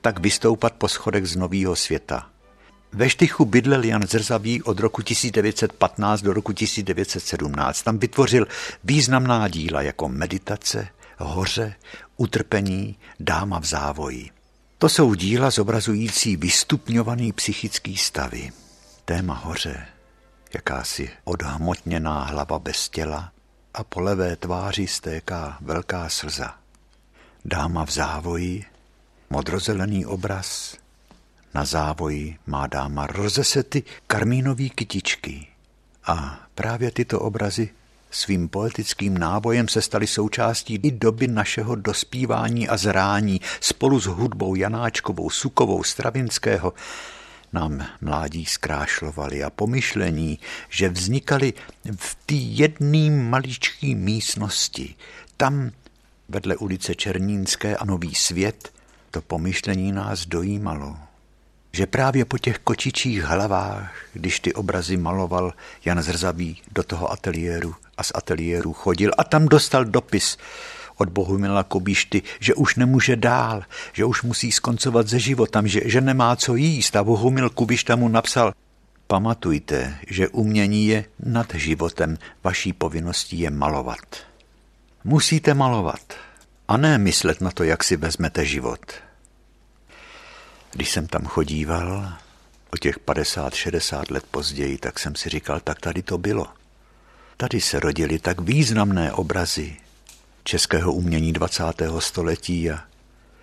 tak 0.00 0.20
vystoupat 0.20 0.72
po 0.72 0.88
schodech 0.88 1.26
z 1.26 1.36
Nového 1.36 1.76
světa. 1.76 2.31
Ve 2.94 3.10
Štychu 3.10 3.44
bydlel 3.44 3.84
Jan 3.84 4.02
Zrzavý 4.06 4.62
od 4.62 4.80
roku 4.80 5.02
1915 5.02 6.22
do 6.22 6.32
roku 6.32 6.52
1917. 6.52 7.82
Tam 7.82 7.98
vytvořil 7.98 8.46
významná 8.84 9.48
díla 9.48 9.82
jako 9.82 10.08
Meditace, 10.08 10.88
Hoře, 11.18 11.74
Utrpení, 12.16 12.96
Dáma 13.20 13.60
v 13.60 13.64
závoji. 13.64 14.30
To 14.78 14.88
jsou 14.88 15.14
díla 15.14 15.50
zobrazující 15.50 16.36
vystupňovaný 16.36 17.32
psychický 17.32 17.96
stavy. 17.96 18.52
Téma 19.04 19.34
hoře 19.34 19.86
jakási 20.54 21.10
odhmotněná 21.24 22.24
hlava 22.24 22.58
bez 22.58 22.88
těla 22.88 23.32
a 23.74 23.84
po 23.84 24.00
levé 24.00 24.36
tváři 24.36 24.86
stéká 24.86 25.58
velká 25.60 26.08
slza. 26.08 26.54
Dáma 27.44 27.86
v 27.86 27.90
závoji, 27.90 28.64
modrozelený 29.30 30.06
obraz, 30.06 30.76
na 31.54 31.64
závoji 31.64 32.36
má 32.46 32.66
dáma 32.66 33.06
rozesety 33.06 33.82
karmínový 34.06 34.70
kytičky. 34.70 35.46
A 36.06 36.40
právě 36.54 36.90
tyto 36.90 37.20
obrazy 37.20 37.70
svým 38.10 38.48
poetickým 38.48 39.18
nábojem 39.18 39.68
se 39.68 39.82
staly 39.82 40.06
součástí 40.06 40.80
i 40.82 40.90
doby 40.90 41.28
našeho 41.28 41.74
dospívání 41.74 42.68
a 42.68 42.76
zrání 42.76 43.40
spolu 43.60 44.00
s 44.00 44.06
hudbou 44.06 44.54
Janáčkovou, 44.54 45.30
Sukovou, 45.30 45.82
Stravinského 45.82 46.72
nám 47.52 47.86
mládí 48.00 48.44
zkrášlovali 48.44 49.44
a 49.44 49.50
pomyšlení, 49.50 50.38
že 50.68 50.88
vznikali 50.88 51.52
v 51.96 52.14
té 52.26 52.34
jedné 52.34 53.10
maličké 53.10 53.86
místnosti, 53.86 54.94
tam 55.36 55.70
vedle 56.28 56.56
ulice 56.56 56.94
Černínské 56.94 57.76
a 57.76 57.84
Nový 57.84 58.14
svět, 58.14 58.72
to 59.10 59.22
pomyšlení 59.22 59.92
nás 59.92 60.26
dojímalo. 60.26 61.11
Že 61.72 61.86
právě 61.86 62.24
po 62.24 62.38
těch 62.38 62.58
kočičích 62.58 63.22
hlavách, 63.22 63.94
když 64.12 64.40
ty 64.40 64.54
obrazy 64.54 64.96
maloval 64.96 65.52
Jan 65.84 66.02
Zrzavý 66.02 66.62
do 66.72 66.82
toho 66.82 67.12
ateliéru 67.12 67.74
a 67.96 68.02
z 68.02 68.12
ateliéru 68.14 68.72
chodil 68.72 69.10
a 69.18 69.24
tam 69.24 69.48
dostal 69.48 69.84
dopis, 69.84 70.38
od 70.96 71.08
Bohumila 71.08 71.62
Kobišty, 71.62 72.22
že 72.40 72.54
už 72.54 72.76
nemůže 72.76 73.16
dál, 73.16 73.62
že 73.92 74.04
už 74.04 74.22
musí 74.22 74.52
skoncovat 74.52 75.08
se 75.08 75.18
životem, 75.18 75.68
že, 75.68 75.80
že 75.84 76.00
nemá 76.00 76.36
co 76.36 76.54
jíst. 76.54 76.96
A 76.96 77.04
Bohumil 77.04 77.50
Kubišta 77.50 77.96
mu 77.96 78.08
napsal, 78.08 78.52
pamatujte, 79.06 79.98
že 80.06 80.28
umění 80.28 80.86
je 80.86 81.04
nad 81.18 81.54
životem, 81.54 82.18
vaší 82.44 82.72
povinností 82.72 83.38
je 83.40 83.50
malovat. 83.50 84.16
Musíte 85.04 85.54
malovat 85.54 86.14
a 86.68 86.76
ne 86.76 86.98
myslet 86.98 87.40
na 87.40 87.50
to, 87.50 87.64
jak 87.64 87.84
si 87.84 87.96
vezmete 87.96 88.44
život. 88.44 88.80
Když 90.72 90.90
jsem 90.90 91.06
tam 91.06 91.26
chodíval, 91.26 92.12
o 92.72 92.76
těch 92.76 92.98
50-60 92.98 94.12
let 94.12 94.24
později, 94.30 94.78
tak 94.78 94.98
jsem 94.98 95.14
si 95.14 95.28
říkal, 95.28 95.60
tak 95.60 95.80
tady 95.80 96.02
to 96.02 96.18
bylo. 96.18 96.46
Tady 97.36 97.60
se 97.60 97.80
rodily 97.80 98.18
tak 98.18 98.40
významné 98.40 99.12
obrazy, 99.12 99.76
českého 100.44 100.92
umění 100.92 101.32
20. 101.32 101.62
století. 101.98 102.70
A 102.70 102.80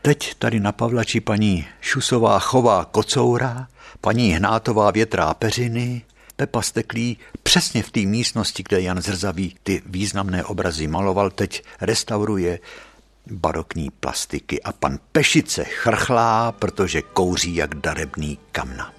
teď 0.01 0.35
tady 0.35 0.59
na 0.59 0.71
Pavlači 0.71 1.19
paní 1.19 1.67
Šusová 1.81 2.39
chová 2.39 2.85
kocoura, 2.85 3.67
paní 4.01 4.31
Hnátová 4.33 4.91
větrá 4.91 5.33
peřiny, 5.33 6.01
Pepa 6.35 6.61
Steklý 6.61 7.17
přesně 7.43 7.83
v 7.83 7.91
té 7.91 7.99
místnosti, 7.99 8.63
kde 8.69 8.81
Jan 8.81 9.01
Zrzavý 9.01 9.55
ty 9.63 9.81
významné 9.85 10.43
obrazy 10.43 10.87
maloval, 10.87 11.29
teď 11.29 11.63
restauruje 11.81 12.59
barokní 13.27 13.89
plastiky 13.99 14.63
a 14.63 14.71
pan 14.71 14.99
Pešice 15.11 15.63
chrchlá, 15.63 16.51
protože 16.51 17.01
kouří 17.01 17.55
jak 17.55 17.75
darebný 17.75 18.39
kamna. 18.51 18.93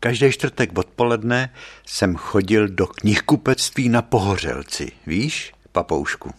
Každý 0.00 0.32
čtvrtek 0.32 0.78
odpoledne 0.78 1.54
jsem 1.86 2.16
chodil 2.16 2.68
do 2.68 2.86
knihkupectví 2.86 3.88
na 3.88 4.02
Pohořelci. 4.02 4.92
Víš, 5.06 5.52
papoušku? 5.72 6.34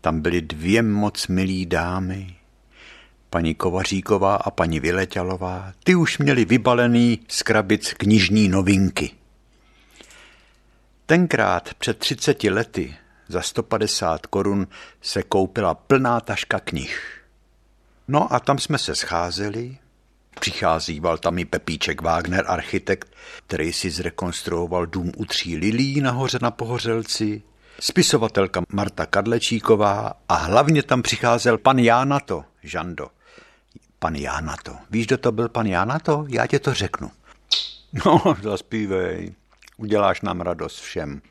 Tam 0.00 0.20
byly 0.20 0.42
dvě 0.42 0.82
moc 0.82 1.26
milí 1.26 1.66
dámy, 1.66 2.36
paní 3.30 3.54
Kovaříková 3.54 4.36
a 4.36 4.50
paní 4.50 4.80
Vyleťalová. 4.80 5.72
Ty 5.84 5.94
už 5.94 6.18
měli 6.18 6.44
vybalený 6.44 7.20
z 7.28 7.42
krabic 7.42 7.92
knižní 7.92 8.48
novinky. 8.48 9.10
Tenkrát 11.06 11.74
před 11.74 11.98
30 11.98 12.44
lety 12.44 12.96
za 13.28 13.42
150 13.42 14.26
korun 14.26 14.66
se 15.02 15.22
koupila 15.22 15.74
plná 15.74 16.20
taška 16.20 16.60
knih. 16.60 17.22
No 18.08 18.32
a 18.32 18.40
tam 18.40 18.58
jsme 18.58 18.78
se 18.78 18.94
scházeli, 18.94 19.78
Přicházíval 20.40 21.18
tam 21.18 21.38
i 21.38 21.44
Pepíček 21.44 22.02
Wagner, 22.02 22.44
architekt, 22.48 23.14
který 23.46 23.72
si 23.72 23.90
zrekonstruoval 23.90 24.86
dům 24.86 25.12
u 25.16 25.24
tří 25.24 25.56
lilí 25.56 26.00
nahoře 26.00 26.38
na 26.42 26.50
Pohořelci, 26.50 27.42
spisovatelka 27.80 28.62
Marta 28.72 29.06
Kadlečíková 29.06 30.12
a 30.28 30.34
hlavně 30.34 30.82
tam 30.82 31.02
přicházel 31.02 31.58
pan 31.58 31.78
Jánato, 31.78 32.44
Žando. 32.62 33.08
Pan 33.98 34.14
Jánato. 34.14 34.76
Víš, 34.90 35.06
kdo 35.06 35.18
to 35.18 35.32
byl 35.32 35.48
pan 35.48 35.66
Jánato? 35.66 36.24
Já 36.28 36.46
tě 36.46 36.58
to 36.58 36.74
řeknu. 36.74 37.10
No, 38.06 38.36
zaspívej. 38.42 39.34
Uděláš 39.76 40.20
nám 40.20 40.40
radost 40.40 40.80
všem. 40.80 41.22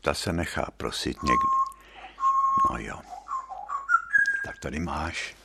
Ta 0.00 0.14
se 0.14 0.32
nechá 0.32 0.68
prosit 0.76 1.22
někdy. 1.22 1.48
No 2.70 2.78
jo. 2.78 3.00
Tak 4.46 4.58
tady 4.58 4.80
máš. 4.80 5.37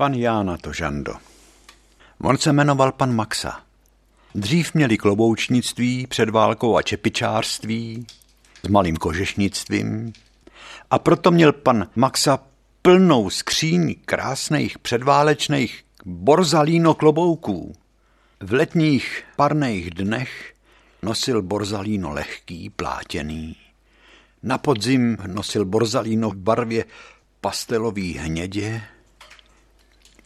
Pan 0.00 0.14
Jána 0.14 0.56
to 0.56 0.72
Žando. 0.72 1.14
On 2.20 2.38
se 2.38 2.52
jmenoval 2.52 2.92
pan 2.92 3.14
Maxa. 3.14 3.60
Dřív 4.34 4.74
měli 4.74 4.98
kloboučnictví 4.98 6.06
před 6.06 6.30
válkou 6.30 6.76
a 6.76 6.82
čepičářství 6.82 8.06
s 8.64 8.68
malým 8.68 8.96
kožešnictvím 8.96 10.12
a 10.90 10.98
proto 10.98 11.30
měl 11.30 11.52
pan 11.52 11.88
Maxa 11.96 12.38
plnou 12.82 13.30
skříň 13.30 13.94
krásných 14.04 14.78
předválečných 14.78 15.84
borzalíno 16.04 16.94
klobouků. 16.94 17.72
V 18.40 18.52
letních 18.52 19.24
parných 19.36 19.90
dnech 19.90 20.54
nosil 21.02 21.42
borzalíno 21.42 22.10
lehký, 22.10 22.70
plátěný. 22.70 23.56
Na 24.42 24.58
podzim 24.58 25.16
nosil 25.26 25.64
borzalíno 25.64 26.30
v 26.30 26.36
barvě 26.36 26.84
pastelový 27.40 28.12
hnědě, 28.12 28.82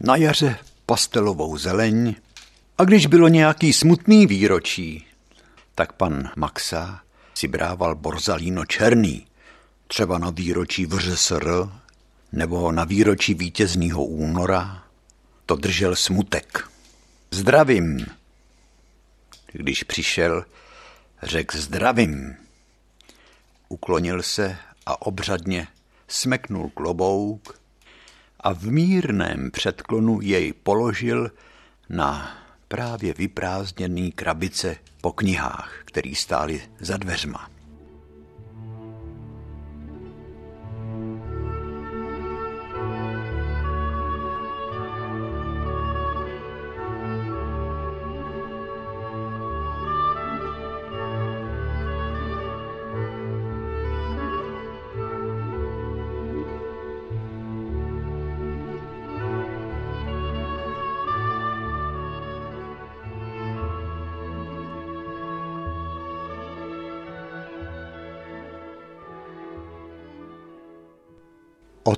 na 0.00 0.16
jaře 0.16 0.58
pastelovou 0.86 1.58
zeleň 1.58 2.14
a 2.78 2.84
když 2.84 3.06
bylo 3.06 3.28
nějaký 3.28 3.72
smutný 3.72 4.26
výročí, 4.26 5.06
tak 5.74 5.92
pan 5.92 6.30
Maxa 6.36 7.00
si 7.34 7.48
brával 7.48 7.94
borzalíno 7.94 8.64
černý, 8.64 9.26
třeba 9.86 10.18
na 10.18 10.30
výročí 10.30 10.86
VŘSR 10.86 11.68
nebo 12.32 12.72
na 12.72 12.84
výročí 12.84 13.34
vítězního 13.34 14.04
února, 14.04 14.84
to 15.46 15.56
držel 15.56 15.96
smutek. 15.96 16.70
Zdravím. 17.30 18.06
Když 19.52 19.82
přišel, 19.82 20.44
řekl 21.22 21.58
zdravím. 21.58 22.36
Uklonil 23.68 24.22
se 24.22 24.56
a 24.86 25.02
obřadně 25.02 25.68
smeknul 26.08 26.70
klobouk 26.74 27.60
a 28.44 28.52
v 28.52 28.64
mírném 28.64 29.50
předklonu 29.50 30.20
jej 30.22 30.52
položil 30.52 31.30
na 31.88 32.36
právě 32.68 33.14
vyprázdněný 33.14 34.12
krabice 34.12 34.76
po 35.00 35.12
knihách, 35.12 35.82
který 35.84 36.14
stály 36.14 36.62
za 36.80 36.96
dveřma. 36.96 37.53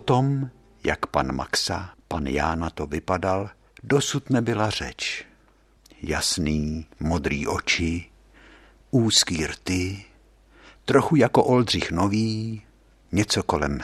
Tom, 0.06 0.50
jak 0.84 1.06
pan 1.06 1.32
Maxa, 1.32 1.90
pan 2.08 2.26
Jána 2.26 2.70
to 2.70 2.86
vypadal, 2.86 3.50
dosud 3.82 4.30
nebyla 4.30 4.70
řeč. 4.70 5.24
Jasný, 6.02 6.86
modrý 7.00 7.46
oči, 7.46 8.10
úzký 8.90 9.46
rty, 9.46 10.04
trochu 10.84 11.16
jako 11.16 11.44
Oldřich 11.44 11.90
Nový, 11.90 12.62
něco 13.12 13.42
kolem 13.42 13.80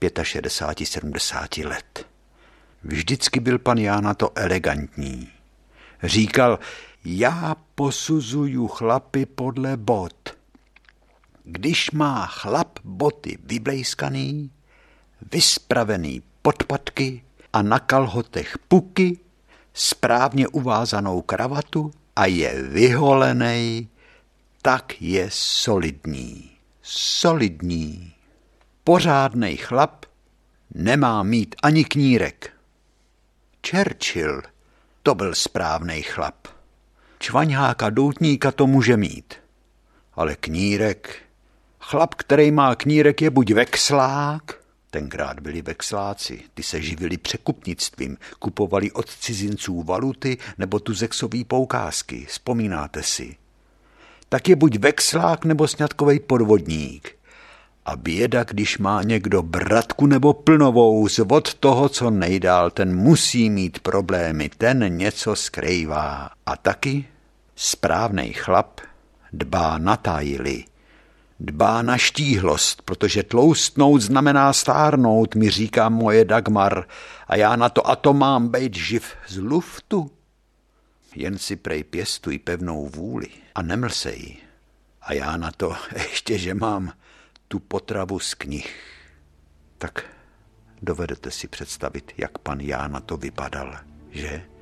65-70 0.00 1.68
let. 1.68 2.06
Vždycky 2.82 3.40
byl 3.40 3.58
pan 3.58 3.78
Jána 3.78 4.14
to 4.14 4.30
elegantní. 4.34 5.28
Říkal, 6.02 6.58
já 7.04 7.56
posuzuju 7.74 8.68
chlapy 8.68 9.26
podle 9.26 9.76
bot. 9.76 10.36
Když 11.44 11.90
má 11.90 12.26
chlap 12.26 12.78
boty 12.84 13.38
vyblejskaný, 13.44 14.50
vyspravený 15.32 16.22
podpatky 16.42 17.24
a 17.52 17.62
na 17.62 17.78
kalhotech 17.78 18.58
puky, 18.68 19.18
správně 19.74 20.48
uvázanou 20.48 21.22
kravatu 21.22 21.90
a 22.16 22.26
je 22.26 22.62
vyholený, 22.62 23.88
tak 24.62 25.02
je 25.02 25.28
solidní. 25.32 26.50
Solidní. 26.82 28.12
Pořádnej 28.84 29.56
chlap 29.56 30.04
nemá 30.74 31.22
mít 31.22 31.54
ani 31.62 31.84
knírek. 31.84 32.52
Churchill 33.70 34.42
to 35.02 35.14
byl 35.14 35.34
správný 35.34 36.02
chlap. 36.02 36.48
Čvaňháka 37.18 37.90
doutníka 37.90 38.52
to 38.52 38.66
může 38.66 38.96
mít. 38.96 39.34
Ale 40.14 40.36
knírek, 40.36 41.16
chlap, 41.80 42.14
který 42.14 42.50
má 42.50 42.74
knírek, 42.74 43.22
je 43.22 43.30
buď 43.30 43.52
vexlák, 43.52 44.65
Tenkrát 44.96 45.40
byli 45.40 45.62
vexláci, 45.62 46.40
ty 46.54 46.62
se 46.62 46.82
živili 46.82 47.16
překupnictvím, 47.16 48.16
kupovali 48.38 48.92
od 48.92 49.10
cizinců 49.10 49.82
valuty 49.82 50.38
nebo 50.58 50.78
tuzexový 50.78 51.44
poukázky, 51.44 52.24
vzpomínáte 52.28 53.02
si. 53.02 53.36
Tak 54.28 54.48
je 54.48 54.56
buď 54.56 54.78
vexlák 54.78 55.44
nebo 55.44 55.68
sňatkový 55.68 56.20
podvodník. 56.20 57.16
A 57.86 57.96
běda, 57.96 58.44
když 58.44 58.78
má 58.78 59.02
někdo 59.02 59.42
bratku 59.42 60.06
nebo 60.06 60.34
plnovou 60.34 61.08
od 61.28 61.54
toho, 61.54 61.88
co 61.88 62.10
nejdál, 62.10 62.70
ten 62.70 62.96
musí 62.96 63.50
mít 63.50 63.78
problémy, 63.78 64.50
ten 64.58 64.96
něco 64.96 65.36
skrývá. 65.36 66.30
A 66.46 66.56
taky 66.56 67.04
správnej 67.56 68.32
chlap 68.32 68.80
dbá 69.32 69.78
na 69.78 69.96
tajily, 69.96 70.64
Dbá 71.40 71.82
na 71.82 71.98
štíhlost, 71.98 72.82
protože 72.82 73.22
tloustnout 73.22 74.02
znamená 74.02 74.52
stárnout, 74.52 75.34
mi 75.34 75.50
říká 75.50 75.88
moje 75.88 76.24
Dagmar, 76.24 76.84
a 77.26 77.36
já 77.36 77.56
na 77.56 77.68
to 77.68 77.88
a 77.88 77.96
to 77.96 78.12
mám 78.12 78.48
být 78.48 78.76
živ 78.76 79.16
z 79.28 79.38
luftu. 79.38 80.10
Jen 81.14 81.38
si 81.38 81.56
prej 81.56 81.84
pěstuj 81.84 82.38
pevnou 82.38 82.88
vůli 82.88 83.28
a 83.54 83.62
nemlsej. 83.62 84.36
A 85.02 85.12
já 85.12 85.36
na 85.36 85.50
to 85.50 85.76
ještě, 85.94 86.38
že 86.38 86.54
mám 86.54 86.92
tu 87.48 87.58
potravu 87.58 88.18
z 88.18 88.34
knih. 88.34 88.80
Tak 89.78 90.04
dovedete 90.82 91.30
si 91.30 91.48
představit, 91.48 92.12
jak 92.16 92.38
pan 92.38 92.60
Jána 92.60 93.00
to 93.00 93.16
vypadal, 93.16 93.78
že? 94.10 94.55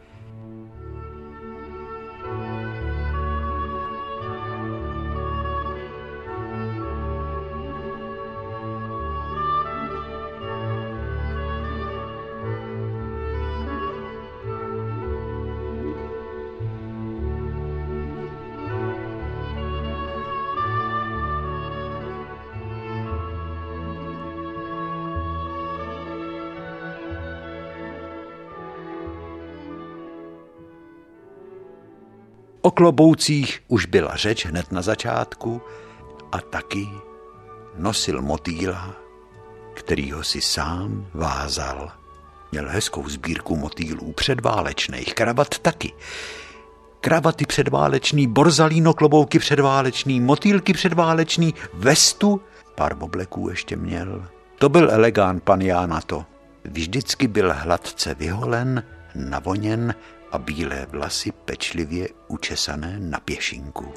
O 32.66 32.70
kloboucích 32.70 33.62
už 33.68 33.86
byla 33.86 34.16
řeč 34.16 34.46
hned 34.46 34.72
na 34.72 34.82
začátku 34.82 35.62
a 36.32 36.40
taky 36.40 36.88
nosil 37.78 38.22
motýla, 38.22 38.94
kterýho 39.74 40.24
si 40.24 40.40
sám 40.40 41.06
vázal. 41.14 41.92
Měl 42.52 42.68
hezkou 42.68 43.08
sbírku 43.08 43.56
motýlů 43.56 44.12
předválečných, 44.12 45.14
kravat 45.14 45.58
taky. 45.58 45.92
Kravaty 47.00 47.46
předválečný, 47.46 48.26
borzalíno 48.26 48.94
klobouky 48.94 49.38
předválečný, 49.38 50.20
motýlky 50.20 50.72
předválečný, 50.72 51.54
vestu, 51.74 52.40
pár 52.74 52.94
bobleků 52.94 53.48
ještě 53.48 53.76
měl. 53.76 54.26
To 54.58 54.68
byl 54.68 54.90
elegán 54.90 55.40
pan 55.40 55.60
Jána 55.60 56.00
to. 56.00 56.24
Vždycky 56.64 57.28
byl 57.28 57.52
hladce 57.56 58.14
vyholen, 58.14 58.82
navoněn 59.14 59.94
a 60.35 60.39
bílé 60.39 60.87
vlasy 60.91 61.32
pečlivě 61.32 62.09
učesané 62.28 63.01
na 63.01 63.20
pěšinku. 63.20 63.95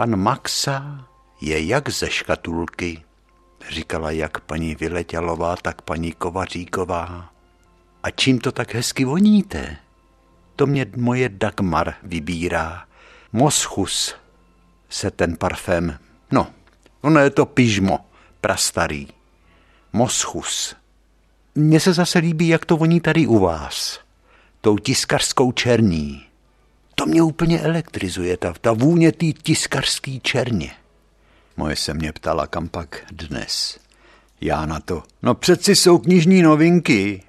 Pan 0.00 0.16
Maxa 0.16 1.04
je 1.40 1.66
jak 1.66 1.88
ze 1.88 2.10
škatulky, 2.10 3.02
říkala 3.68 4.10
jak 4.10 4.40
paní 4.40 4.74
Vyletělová, 4.74 5.56
tak 5.56 5.82
paní 5.82 6.12
Kovaříková. 6.12 7.32
A 8.02 8.10
čím 8.10 8.38
to 8.38 8.52
tak 8.52 8.74
hezky 8.74 9.04
voníte? 9.04 9.76
To 10.56 10.66
mě 10.66 10.86
moje 10.96 11.28
Dagmar 11.28 11.94
vybírá. 12.02 12.84
Moschus 13.32 14.14
se 14.88 15.10
ten 15.10 15.36
parfém, 15.36 15.98
no, 16.32 16.46
ono 17.00 17.20
je 17.20 17.30
to 17.30 17.46
pižmo, 17.46 17.98
prastarý. 18.40 19.08
Moschus. 19.92 20.76
Mně 21.54 21.80
se 21.80 21.92
zase 21.92 22.18
líbí, 22.18 22.48
jak 22.48 22.64
to 22.64 22.76
voní 22.76 23.00
tady 23.00 23.26
u 23.26 23.38
vás. 23.38 24.00
Tou 24.60 24.78
tiskařskou 24.78 25.52
černí. 25.52 26.29
To 26.94 27.06
mě 27.06 27.22
úplně 27.22 27.60
elektrizuje, 27.60 28.36
ta, 28.36 28.54
ta 28.60 28.72
vůně 28.72 29.12
té 29.12 29.26
tiskařský 29.26 30.20
černě. 30.20 30.72
Moje 31.56 31.76
se 31.76 31.94
mě 31.94 32.12
ptala, 32.12 32.46
kam 32.46 32.68
pak 32.68 33.06
dnes. 33.12 33.78
Já 34.40 34.66
na 34.66 34.80
to, 34.80 35.02
no 35.22 35.34
přeci 35.34 35.76
jsou 35.76 35.98
knižní 35.98 36.42
novinky. 36.42 37.22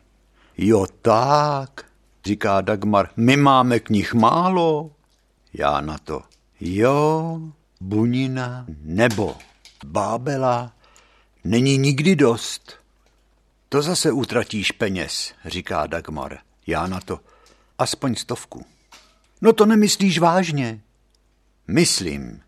Jo 0.57 0.86
tak, 1.01 1.86
říká 2.26 2.62
Dagmar, 2.62 3.09
my 3.18 3.38
máme 3.38 3.80
knih 3.80 4.14
málo. 4.14 4.91
Já 5.53 5.82
na 5.82 5.97
to, 5.97 6.22
jo, 6.59 7.39
bunina 7.82 8.66
nebo 8.84 9.36
bábela 9.86 10.74
není 11.43 11.78
nikdy 11.78 12.16
dost. 12.16 12.74
To 13.70 13.82
zase 13.82 14.12
utratíš 14.12 14.72
peněz, 14.72 15.34
říká 15.45 15.88
Dagmar. 15.88 16.38
Já 16.68 16.88
na 16.88 16.99
to, 16.99 17.20
aspoň 17.78 18.16
stovku. 18.16 18.66
No 19.41 19.53
to 19.53 19.65
nemyslíš 19.65 20.19
vážně? 20.19 20.81
Myslím. 21.67 22.41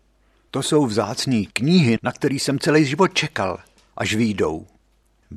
To 0.50 0.62
jsou 0.62 0.86
vzácní 0.86 1.46
knihy, 1.46 1.98
na 2.02 2.12
který 2.12 2.38
jsem 2.38 2.58
celý 2.58 2.86
život 2.86 3.08
čekal, 3.08 3.58
až 3.96 4.14
výjdou. 4.14 4.66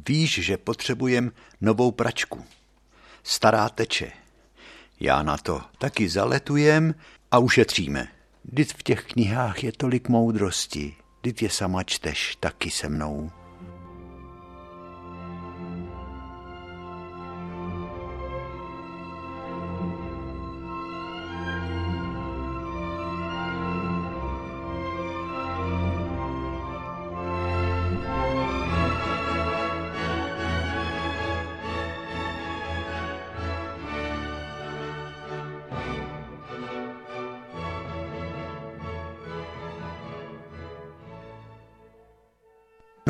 Víš, 0.07 0.39
že 0.43 0.57
potřebujem 0.57 1.31
novou 1.61 1.91
pračku. 1.91 2.45
Stará 3.23 3.69
teče. 3.69 4.11
Já 4.99 5.23
na 5.23 5.37
to 5.37 5.61
taky 5.77 6.09
zaletujem 6.09 6.95
a 7.31 7.39
ušetříme. 7.39 8.07
Vždyť 8.45 8.73
v 8.73 8.83
těch 8.83 9.03
knihách 9.03 9.63
je 9.63 9.71
tolik 9.71 10.09
moudrosti. 10.09 10.95
Vždyť 11.19 11.41
je 11.41 11.49
sama 11.49 11.83
čteš 11.83 12.35
taky 12.39 12.71
se 12.71 12.89
mnou. 12.89 13.31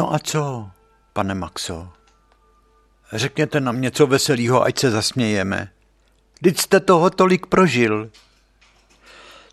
No 0.07 0.13
a 0.13 0.19
co, 0.19 0.71
pane 1.13 1.35
Maxo? 1.35 1.89
Řekněte 3.13 3.59
nám 3.59 3.81
něco 3.81 4.07
veselého, 4.07 4.63
ať 4.63 4.79
se 4.79 4.91
zasmějeme. 4.91 5.71
Vždyť 6.39 6.59
jste 6.59 6.79
toho 6.79 7.09
tolik 7.09 7.45
prožil. 7.45 8.11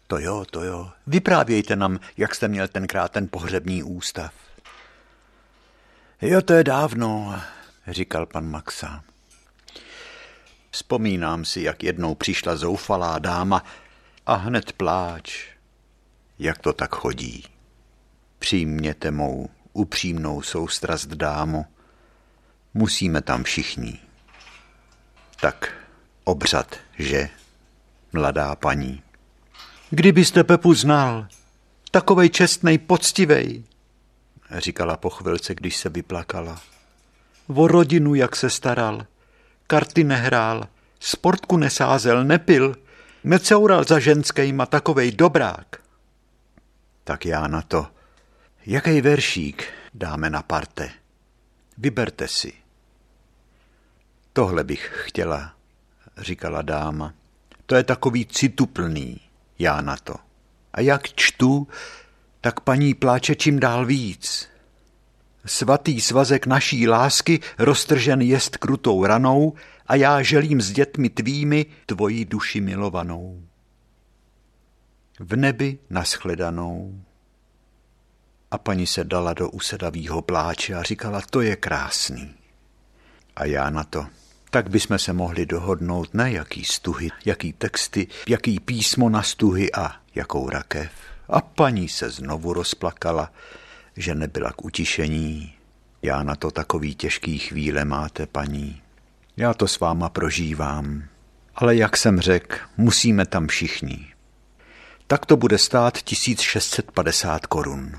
To 0.06 0.18
jo, 0.18 0.44
to 0.50 0.64
jo. 0.64 0.90
Vyprávějte 1.06 1.76
nám, 1.76 2.00
jak 2.16 2.34
jste 2.34 2.48
měl 2.48 2.68
tenkrát 2.68 3.12
ten 3.12 3.28
pohřební 3.28 3.82
ústav. 3.82 4.34
Jo, 6.22 6.42
to 6.42 6.52
je 6.52 6.64
dávno, 6.64 7.40
říkal 7.88 8.26
pan 8.26 8.50
Maxa. 8.50 9.04
Vzpomínám 10.70 11.44
si, 11.44 11.60
jak 11.60 11.82
jednou 11.82 12.14
přišla 12.14 12.56
zoufalá 12.56 13.18
dáma 13.18 13.64
a 14.26 14.34
hned 14.34 14.72
pláč. 14.72 15.48
Jak 16.38 16.58
to 16.58 16.72
tak 16.72 16.94
chodí? 16.94 17.44
Přijměte 18.38 19.10
mou 19.10 19.48
upřímnou 19.74 20.42
soustrast 20.42 21.08
dámu. 21.08 21.66
Musíme 22.74 23.22
tam 23.22 23.44
všichni. 23.44 23.98
Tak 25.40 25.72
obřad, 26.24 26.76
že, 26.98 27.28
mladá 28.12 28.56
paní. 28.56 29.02
Kdybyste 29.90 30.44
Pepu 30.44 30.74
znal, 30.74 31.26
takovej 31.90 32.30
čestnej, 32.30 32.78
poctivej, 32.78 33.64
říkala 34.58 34.96
po 34.96 35.10
chvilce, 35.10 35.54
když 35.54 35.76
se 35.76 35.88
vyplakala. 35.88 36.60
O 37.54 37.68
rodinu, 37.68 38.14
jak 38.14 38.36
se 38.36 38.50
staral, 38.50 39.06
karty 39.66 40.04
nehrál, 40.04 40.68
sportku 41.00 41.56
nesázel, 41.56 42.24
nepil, 42.24 42.76
necoural 43.24 43.84
za 43.84 43.98
ženskejma 43.98 44.66
takovej 44.66 45.12
dobrák. 45.12 45.66
Tak 47.04 47.26
já 47.26 47.46
na 47.46 47.62
to, 47.62 47.86
Jaký 48.66 49.00
veršík 49.00 49.64
dáme 49.94 50.30
na 50.30 50.42
parte? 50.42 50.90
Vyberte 51.78 52.28
si. 52.28 52.52
Tohle 54.32 54.64
bych 54.64 54.92
chtěla, 55.04 55.54
říkala 56.18 56.62
dáma. 56.62 57.14
To 57.66 57.74
je 57.74 57.84
takový 57.84 58.26
cituplný, 58.26 59.20
já 59.58 59.80
na 59.80 59.96
to. 59.96 60.14
A 60.72 60.80
jak 60.80 61.08
čtu, 61.08 61.68
tak 62.40 62.60
paní 62.60 62.94
pláče 62.94 63.34
čím 63.34 63.60
dál 63.60 63.86
víc. 63.86 64.48
Svatý 65.46 66.00
svazek 66.00 66.46
naší 66.46 66.88
lásky 66.88 67.40
roztržen 67.58 68.20
jest 68.20 68.56
krutou 68.56 69.04
ranou 69.06 69.54
a 69.86 69.94
já 69.94 70.22
želím 70.22 70.60
s 70.60 70.72
dětmi 70.72 71.10
tvými 71.10 71.66
tvoji 71.86 72.24
duši 72.24 72.60
milovanou. 72.60 73.42
V 75.20 75.36
nebi 75.36 75.78
naschledanou. 75.90 77.03
A 78.54 78.58
paní 78.58 78.86
se 78.86 79.04
dala 79.04 79.34
do 79.34 79.50
usedavýho 79.50 80.22
pláče 80.22 80.74
a 80.74 80.82
říkala, 80.82 81.22
to 81.30 81.40
je 81.40 81.56
krásný. 81.56 82.34
A 83.36 83.44
já 83.44 83.70
na 83.70 83.84
to, 83.84 84.06
tak 84.50 84.70
bychom 84.70 84.98
se 84.98 85.12
mohli 85.12 85.46
dohodnout 85.46 86.14
na 86.14 86.26
jaký 86.26 86.64
stuhy, 86.64 87.10
jaký 87.24 87.52
texty, 87.52 88.06
jaký 88.28 88.60
písmo 88.60 89.08
na 89.08 89.22
stuhy 89.22 89.72
a 89.72 89.96
jakou 90.14 90.50
rakev. 90.50 90.90
A 91.28 91.40
paní 91.40 91.88
se 91.88 92.10
znovu 92.10 92.52
rozplakala, 92.52 93.32
že 93.96 94.14
nebyla 94.14 94.52
k 94.52 94.64
utišení. 94.64 95.54
Já 96.02 96.22
na 96.22 96.34
to 96.34 96.50
takový 96.50 96.94
těžký 96.94 97.38
chvíle 97.38 97.84
máte, 97.84 98.26
paní. 98.26 98.82
Já 99.36 99.54
to 99.54 99.68
s 99.68 99.80
váma 99.80 100.08
prožívám. 100.08 101.04
Ale 101.54 101.76
jak 101.76 101.96
jsem 101.96 102.20
řekl, 102.20 102.56
musíme 102.76 103.26
tam 103.26 103.46
všichni. 103.46 104.06
Tak 105.06 105.26
to 105.26 105.36
bude 105.36 105.58
stát 105.58 106.02
1650 106.02 107.46
korun. 107.46 107.92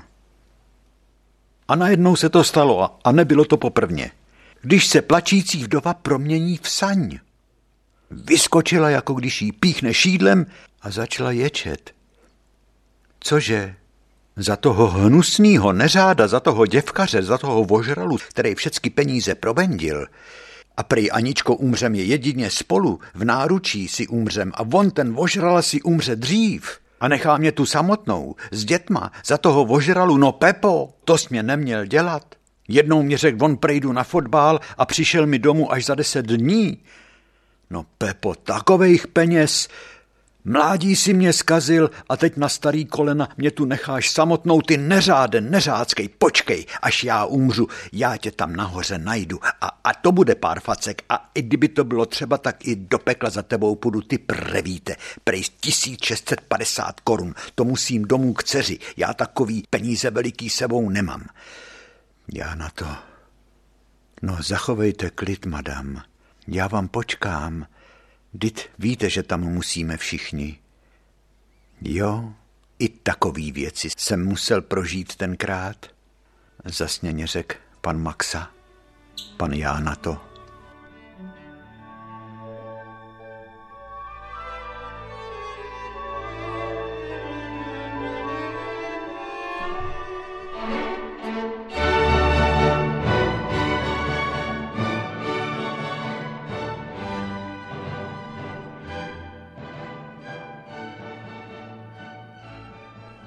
A 1.68 1.76
najednou 1.76 2.16
se 2.16 2.28
to 2.28 2.44
stalo 2.44 2.98
a 3.04 3.12
nebylo 3.12 3.44
to 3.44 3.56
poprvně. 3.56 4.10
Když 4.62 4.86
se 4.86 5.02
plačící 5.02 5.64
vdova 5.64 5.94
promění 5.94 6.58
v 6.62 6.68
saň. 6.68 7.18
Vyskočila, 8.10 8.90
jako 8.90 9.14
když 9.14 9.42
jí 9.42 9.52
píchne 9.52 9.94
šídlem 9.94 10.46
a 10.82 10.90
začala 10.90 11.30
ječet. 11.30 11.90
Cože? 13.20 13.74
Za 14.36 14.56
toho 14.56 14.88
hnusného 14.88 15.72
neřáda, 15.72 16.28
za 16.28 16.40
toho 16.40 16.66
děvkaře, 16.66 17.22
za 17.22 17.38
toho 17.38 17.64
vožralu, 17.64 18.16
který 18.28 18.54
všechny 18.54 18.90
peníze 18.90 19.34
probendil, 19.34 20.06
a 20.76 20.82
prej 20.82 21.08
Aničko 21.12 21.56
umřem 21.56 21.94
je 21.94 22.04
jedině 22.04 22.50
spolu, 22.50 23.00
v 23.14 23.24
náručí 23.24 23.88
si 23.88 24.06
umřem 24.06 24.52
a 24.54 24.60
on 24.72 24.90
ten 24.90 25.12
vožral 25.12 25.62
si 25.62 25.82
umře 25.82 26.16
dřív. 26.16 26.78
A 27.00 27.08
nechá 27.08 27.36
mě 27.36 27.52
tu 27.52 27.66
samotnou, 27.66 28.34
s 28.50 28.64
dětma, 28.64 29.12
za 29.24 29.38
toho 29.38 29.64
vožralu, 29.64 30.16
no 30.16 30.32
Pepo, 30.32 30.88
to 31.04 31.18
jsi 31.18 31.26
mě 31.30 31.42
neměl 31.42 31.86
dělat. 31.86 32.34
Jednou 32.68 33.02
mě 33.02 33.18
řekl, 33.18 33.44
on 33.44 33.56
prejdu 33.56 33.92
na 33.92 34.04
fotbal 34.04 34.60
a 34.78 34.86
přišel 34.86 35.26
mi 35.26 35.38
domů 35.38 35.72
až 35.72 35.84
za 35.84 35.94
deset 35.94 36.26
dní. 36.26 36.78
No 37.70 37.86
Pepo, 37.98 38.34
takovejch 38.34 39.06
peněz, 39.06 39.68
Mládí 40.48 40.96
si 40.96 41.14
mě 41.14 41.32
skazil 41.32 41.90
a 42.08 42.16
teď 42.16 42.36
na 42.36 42.48
starý 42.48 42.84
kolena 42.84 43.28
mě 43.36 43.50
tu 43.50 43.64
necháš 43.64 44.10
samotnou, 44.10 44.62
ty 44.62 44.76
neřáden, 44.76 45.50
neřádskej, 45.50 46.08
počkej, 46.08 46.66
až 46.82 47.04
já 47.04 47.24
umřu, 47.24 47.68
já 47.92 48.16
tě 48.16 48.30
tam 48.30 48.56
nahoře 48.56 48.98
najdu 48.98 49.40
a, 49.60 49.70
a 49.84 49.94
to 49.94 50.12
bude 50.12 50.34
pár 50.34 50.60
facek 50.60 51.02
a 51.08 51.30
i 51.34 51.42
kdyby 51.42 51.68
to 51.68 51.84
bylo 51.84 52.06
třeba, 52.06 52.38
tak 52.38 52.66
i 52.66 52.76
do 52.76 52.98
pekla 52.98 53.30
za 53.30 53.42
tebou 53.42 53.74
půjdu, 53.76 54.02
ty 54.02 54.18
prevíte, 54.18 54.96
prej 55.24 55.42
1650 55.60 57.00
korun, 57.00 57.34
to 57.54 57.64
musím 57.64 58.04
domů 58.04 58.34
k 58.34 58.44
dceři, 58.44 58.78
já 58.96 59.14
takový 59.14 59.62
peníze 59.70 60.10
veliký 60.10 60.50
sebou 60.50 60.90
nemám. 60.90 61.26
Já 62.34 62.54
na 62.54 62.70
to. 62.74 62.86
No 64.22 64.38
zachovejte 64.40 65.10
klid, 65.10 65.46
madam, 65.46 66.02
já 66.48 66.66
vám 66.66 66.88
počkám, 66.88 67.66
Vždyť 68.36 68.68
víte, 68.78 69.10
že 69.10 69.22
tam 69.22 69.40
musíme 69.40 69.96
všichni. 69.96 70.58
Jo, 71.80 72.34
i 72.78 72.88
takový 72.88 73.52
věci 73.52 73.88
jsem 73.96 74.24
musel 74.24 74.62
prožít 74.62 75.16
tenkrát, 75.16 75.86
zasněně 76.64 77.26
řekl 77.26 77.56
pan 77.80 78.02
Maxa. 78.02 78.50
Pan 79.36 79.52
já 79.52 79.80
na 79.80 79.94
to. 79.96 80.35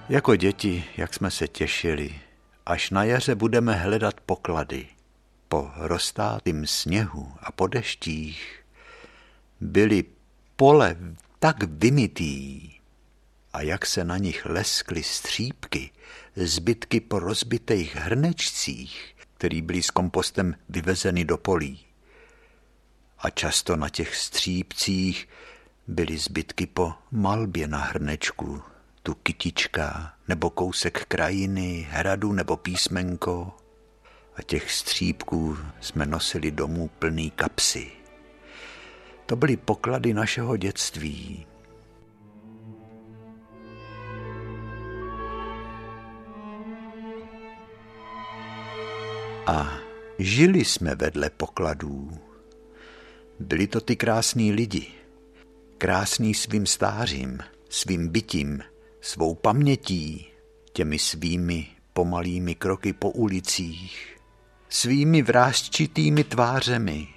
Jako 0.10 0.36
děti, 0.36 0.84
jak 0.98 1.14
jsme 1.14 1.32
se 1.32 1.48
těšili, 1.48 2.20
až 2.66 2.90
na 2.90 3.04
jaře 3.04 3.36
budeme 3.36 3.74
hledat 3.74 4.22
poklady. 4.22 4.88
Po 5.48 5.72
roztátým 5.76 6.68
sněhu 6.68 7.34
a 7.40 7.52
po 7.52 7.68
deštích 7.68 8.64
byly 9.62 10.04
pole 10.56 10.96
tak 11.40 11.64
vymytý 11.64 12.72
a 13.54 13.62
jak 13.62 13.86
se 13.86 14.04
na 14.04 14.18
nich 14.18 14.46
leskly 14.46 15.04
střípky, 15.04 15.92
zbytky 16.36 17.00
po 17.00 17.20
rozbitých 17.20 17.96
hrnečcích, 17.96 19.16
který 19.38 19.62
byly 19.62 19.84
s 19.84 19.90
kompostem 19.90 20.56
vyvezeny 20.70 21.26
do 21.26 21.38
polí. 21.38 21.80
A 23.20 23.30
často 23.30 23.76
na 23.76 23.90
těch 23.90 24.16
střípcích 24.16 25.30
byly 25.88 26.18
zbytky 26.18 26.68
po 26.68 26.94
malbě 27.12 27.68
na 27.68 27.80
hrnečku, 27.80 28.62
tu 29.10 29.16
kytička, 29.16 30.14
nebo 30.28 30.50
kousek 30.50 31.06
krajiny, 31.06 31.88
hradu 31.92 32.32
nebo 32.34 32.58
písmenko. 32.58 33.52
A 34.36 34.42
těch 34.42 34.72
střípků 34.72 35.58
jsme 35.82 36.06
nosili 36.06 36.52
domů 36.52 36.90
plný 37.00 37.32
kapsy. 37.32 37.92
To 39.26 39.36
byly 39.36 39.58
poklady 39.58 40.14
našeho 40.14 40.58
dětství. 40.58 41.46
A 49.46 49.78
žili 50.20 50.66
jsme 50.66 50.96
vedle 50.96 51.30
pokladů. 51.30 52.20
Byli 53.40 53.68
to 53.68 53.82
ty 53.82 53.96
krásní 53.96 54.52
lidi, 54.52 54.88
krásný 55.78 56.34
svým 56.34 56.66
stářím, 56.66 57.40
svým 57.70 58.08
bytím, 58.08 58.64
svou 59.02 59.36
pamětí, 59.36 60.28
těmi 60.74 61.00
svými 61.00 61.68
pomalými 61.94 62.56
kroky 62.56 62.94
po 62.94 63.10
ulicích, 63.10 64.18
svými 64.70 65.22
vrázčitými 65.22 66.24
tvářemi, 66.24 67.08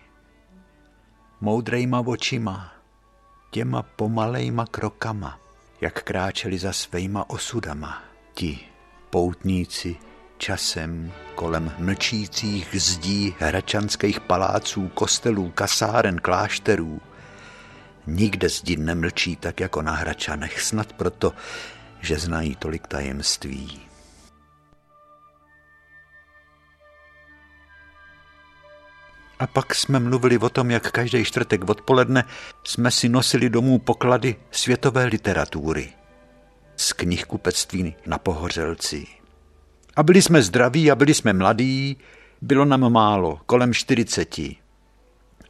moudrejma 1.40 2.00
očima, 2.00 2.72
těma 3.50 3.82
pomalejma 3.82 4.66
krokama, 4.66 5.40
jak 5.80 6.02
kráčeli 6.02 6.58
za 6.58 6.72
svýma 6.72 7.30
osudama, 7.30 8.02
ti 8.34 8.58
poutníci 9.10 9.96
časem 10.38 11.12
kolem 11.34 11.72
mlčících 11.78 12.68
zdí 12.80 13.34
hračanských 13.38 14.20
paláců, 14.20 14.88
kostelů, 14.88 15.50
kasáren, 15.50 16.18
klášterů, 16.18 17.00
Nikde 18.06 18.48
zdi 18.48 18.76
nemlčí 18.76 19.36
tak 19.36 19.60
jako 19.60 19.82
na 19.82 19.92
Hračanech, 19.92 20.60
snad 20.60 20.92
proto, 20.92 21.32
že 22.00 22.18
znají 22.18 22.56
tolik 22.56 22.86
tajemství. 22.86 23.80
A 29.38 29.46
pak 29.46 29.74
jsme 29.74 30.00
mluvili 30.00 30.38
o 30.38 30.48
tom, 30.48 30.70
jak 30.70 30.90
každý 30.90 31.24
čtvrtek 31.24 31.68
odpoledne 31.68 32.24
jsme 32.64 32.90
si 32.90 33.08
nosili 33.08 33.50
domů 33.50 33.78
poklady 33.78 34.36
světové 34.50 35.04
literatury 35.04 35.92
z 36.76 36.92
knihkupectví 36.92 37.94
na 38.06 38.18
Pohořelci. 38.18 39.06
A 39.96 40.02
byli 40.02 40.22
jsme 40.22 40.42
zdraví 40.42 40.90
a 40.90 40.94
byli 40.94 41.14
jsme 41.14 41.32
mladí, 41.32 41.96
bylo 42.42 42.64
nám 42.64 42.92
málo, 42.92 43.40
kolem 43.46 43.74
čtyřiceti. 43.74 44.56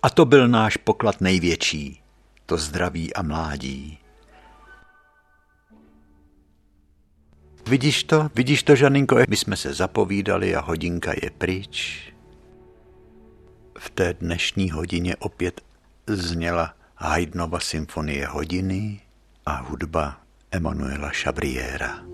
A 0.02 0.10
to 0.10 0.24
byl 0.24 0.48
náš 0.48 0.76
poklad 0.76 1.20
největší 1.20 2.01
to 2.52 2.58
zdraví 2.58 3.14
a 3.14 3.22
mládí. 3.22 3.98
Vidíš 7.68 8.04
to? 8.04 8.28
Vidíš 8.34 8.62
to, 8.62 8.76
Žaninko? 8.76 9.16
My 9.28 9.36
jsme 9.36 9.56
se 9.56 9.74
zapovídali 9.74 10.56
a 10.56 10.60
hodinka 10.60 11.12
je 11.22 11.30
pryč. 11.30 12.02
V 13.78 13.90
té 13.90 14.14
dnešní 14.14 14.70
hodině 14.70 15.16
opět 15.16 15.60
zněla 16.06 16.74
Haydnova 16.96 17.60
symfonie 17.60 18.26
hodiny 18.26 19.00
a 19.46 19.56
hudba 19.56 20.20
Emanuela 20.50 21.08
Chabriera. 21.08 22.11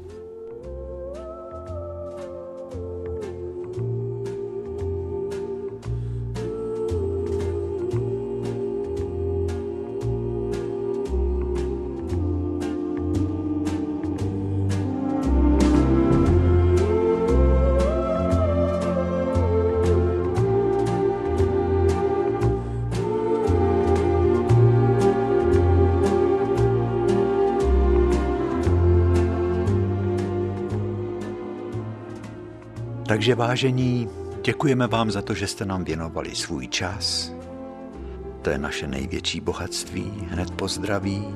Takže 33.28 33.36
vážení, 33.36 34.08
děkujeme 34.44 34.86
vám 34.86 35.10
za 35.10 35.22
to, 35.22 35.34
že 35.34 35.46
jste 35.46 35.64
nám 35.64 35.84
věnovali 35.84 36.34
svůj 36.34 36.68
čas. 36.68 37.32
To 38.42 38.50
je 38.50 38.58
naše 38.58 38.86
největší 38.86 39.40
bohatství, 39.40 40.12
hned 40.28 40.50
pozdraví. 40.50 41.28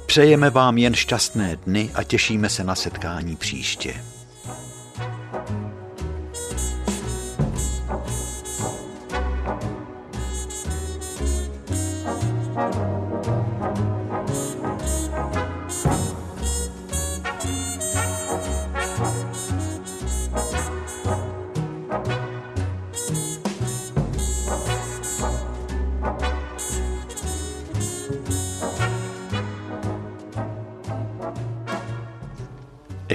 Přejeme 0.09 0.49
vám 0.49 0.77
jen 0.77 0.95
šťastné 0.95 1.55
dny 1.55 1.91
a 1.93 2.03
těšíme 2.03 2.49
se 2.49 2.63
na 2.63 2.75
setkání 2.75 3.35
příště. 3.35 3.93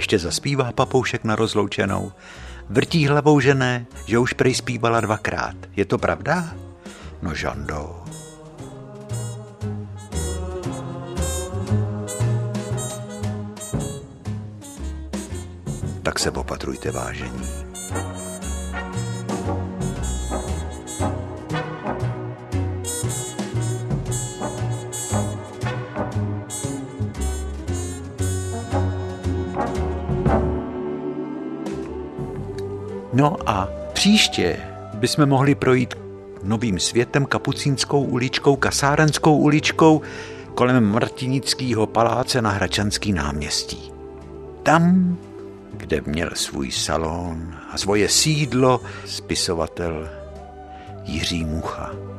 Ještě 0.05 0.19
zaspívá 0.19 0.73
papoušek 0.73 1.25
na 1.25 1.37
rozloučenou. 1.37 2.13
Vrtí 2.69 3.07
hlavou, 3.07 3.41
že 3.41 3.55
ne, 3.55 3.87
že 4.07 4.19
už 4.19 4.33
prej 4.33 4.55
zpívala 4.55 5.01
dvakrát. 5.01 5.57
Je 5.77 5.85
to 5.85 5.99
pravda? 5.99 6.53
No 7.23 7.35
Žando. 7.35 8.05
Tak 16.03 16.19
se 16.19 16.31
opatrujte 16.31 16.91
vážení. 16.91 17.64
No 33.25 33.37
a 33.47 33.69
příště 33.93 34.57
bychom 34.95 35.27
mohli 35.27 35.55
projít 35.55 35.95
novým 36.43 36.79
světem, 36.79 37.27
kapucínskou 37.27 38.03
uličkou, 38.03 38.57
kasárenskou 38.57 39.37
uličkou, 39.37 40.01
kolem 40.55 40.85
Martinického 40.85 41.87
paláce 41.87 42.43
na 42.43 42.51
Hračanský 42.51 43.13
náměstí. 43.13 43.93
Tam, 44.63 45.17
kde 45.73 46.01
měl 46.07 46.31
svůj 46.35 46.71
salon 46.71 47.55
a 47.71 47.79
svoje 47.79 48.09
sídlo 48.09 48.81
spisovatel 49.07 50.09
Jiří 51.05 51.45
Mucha. 51.45 52.14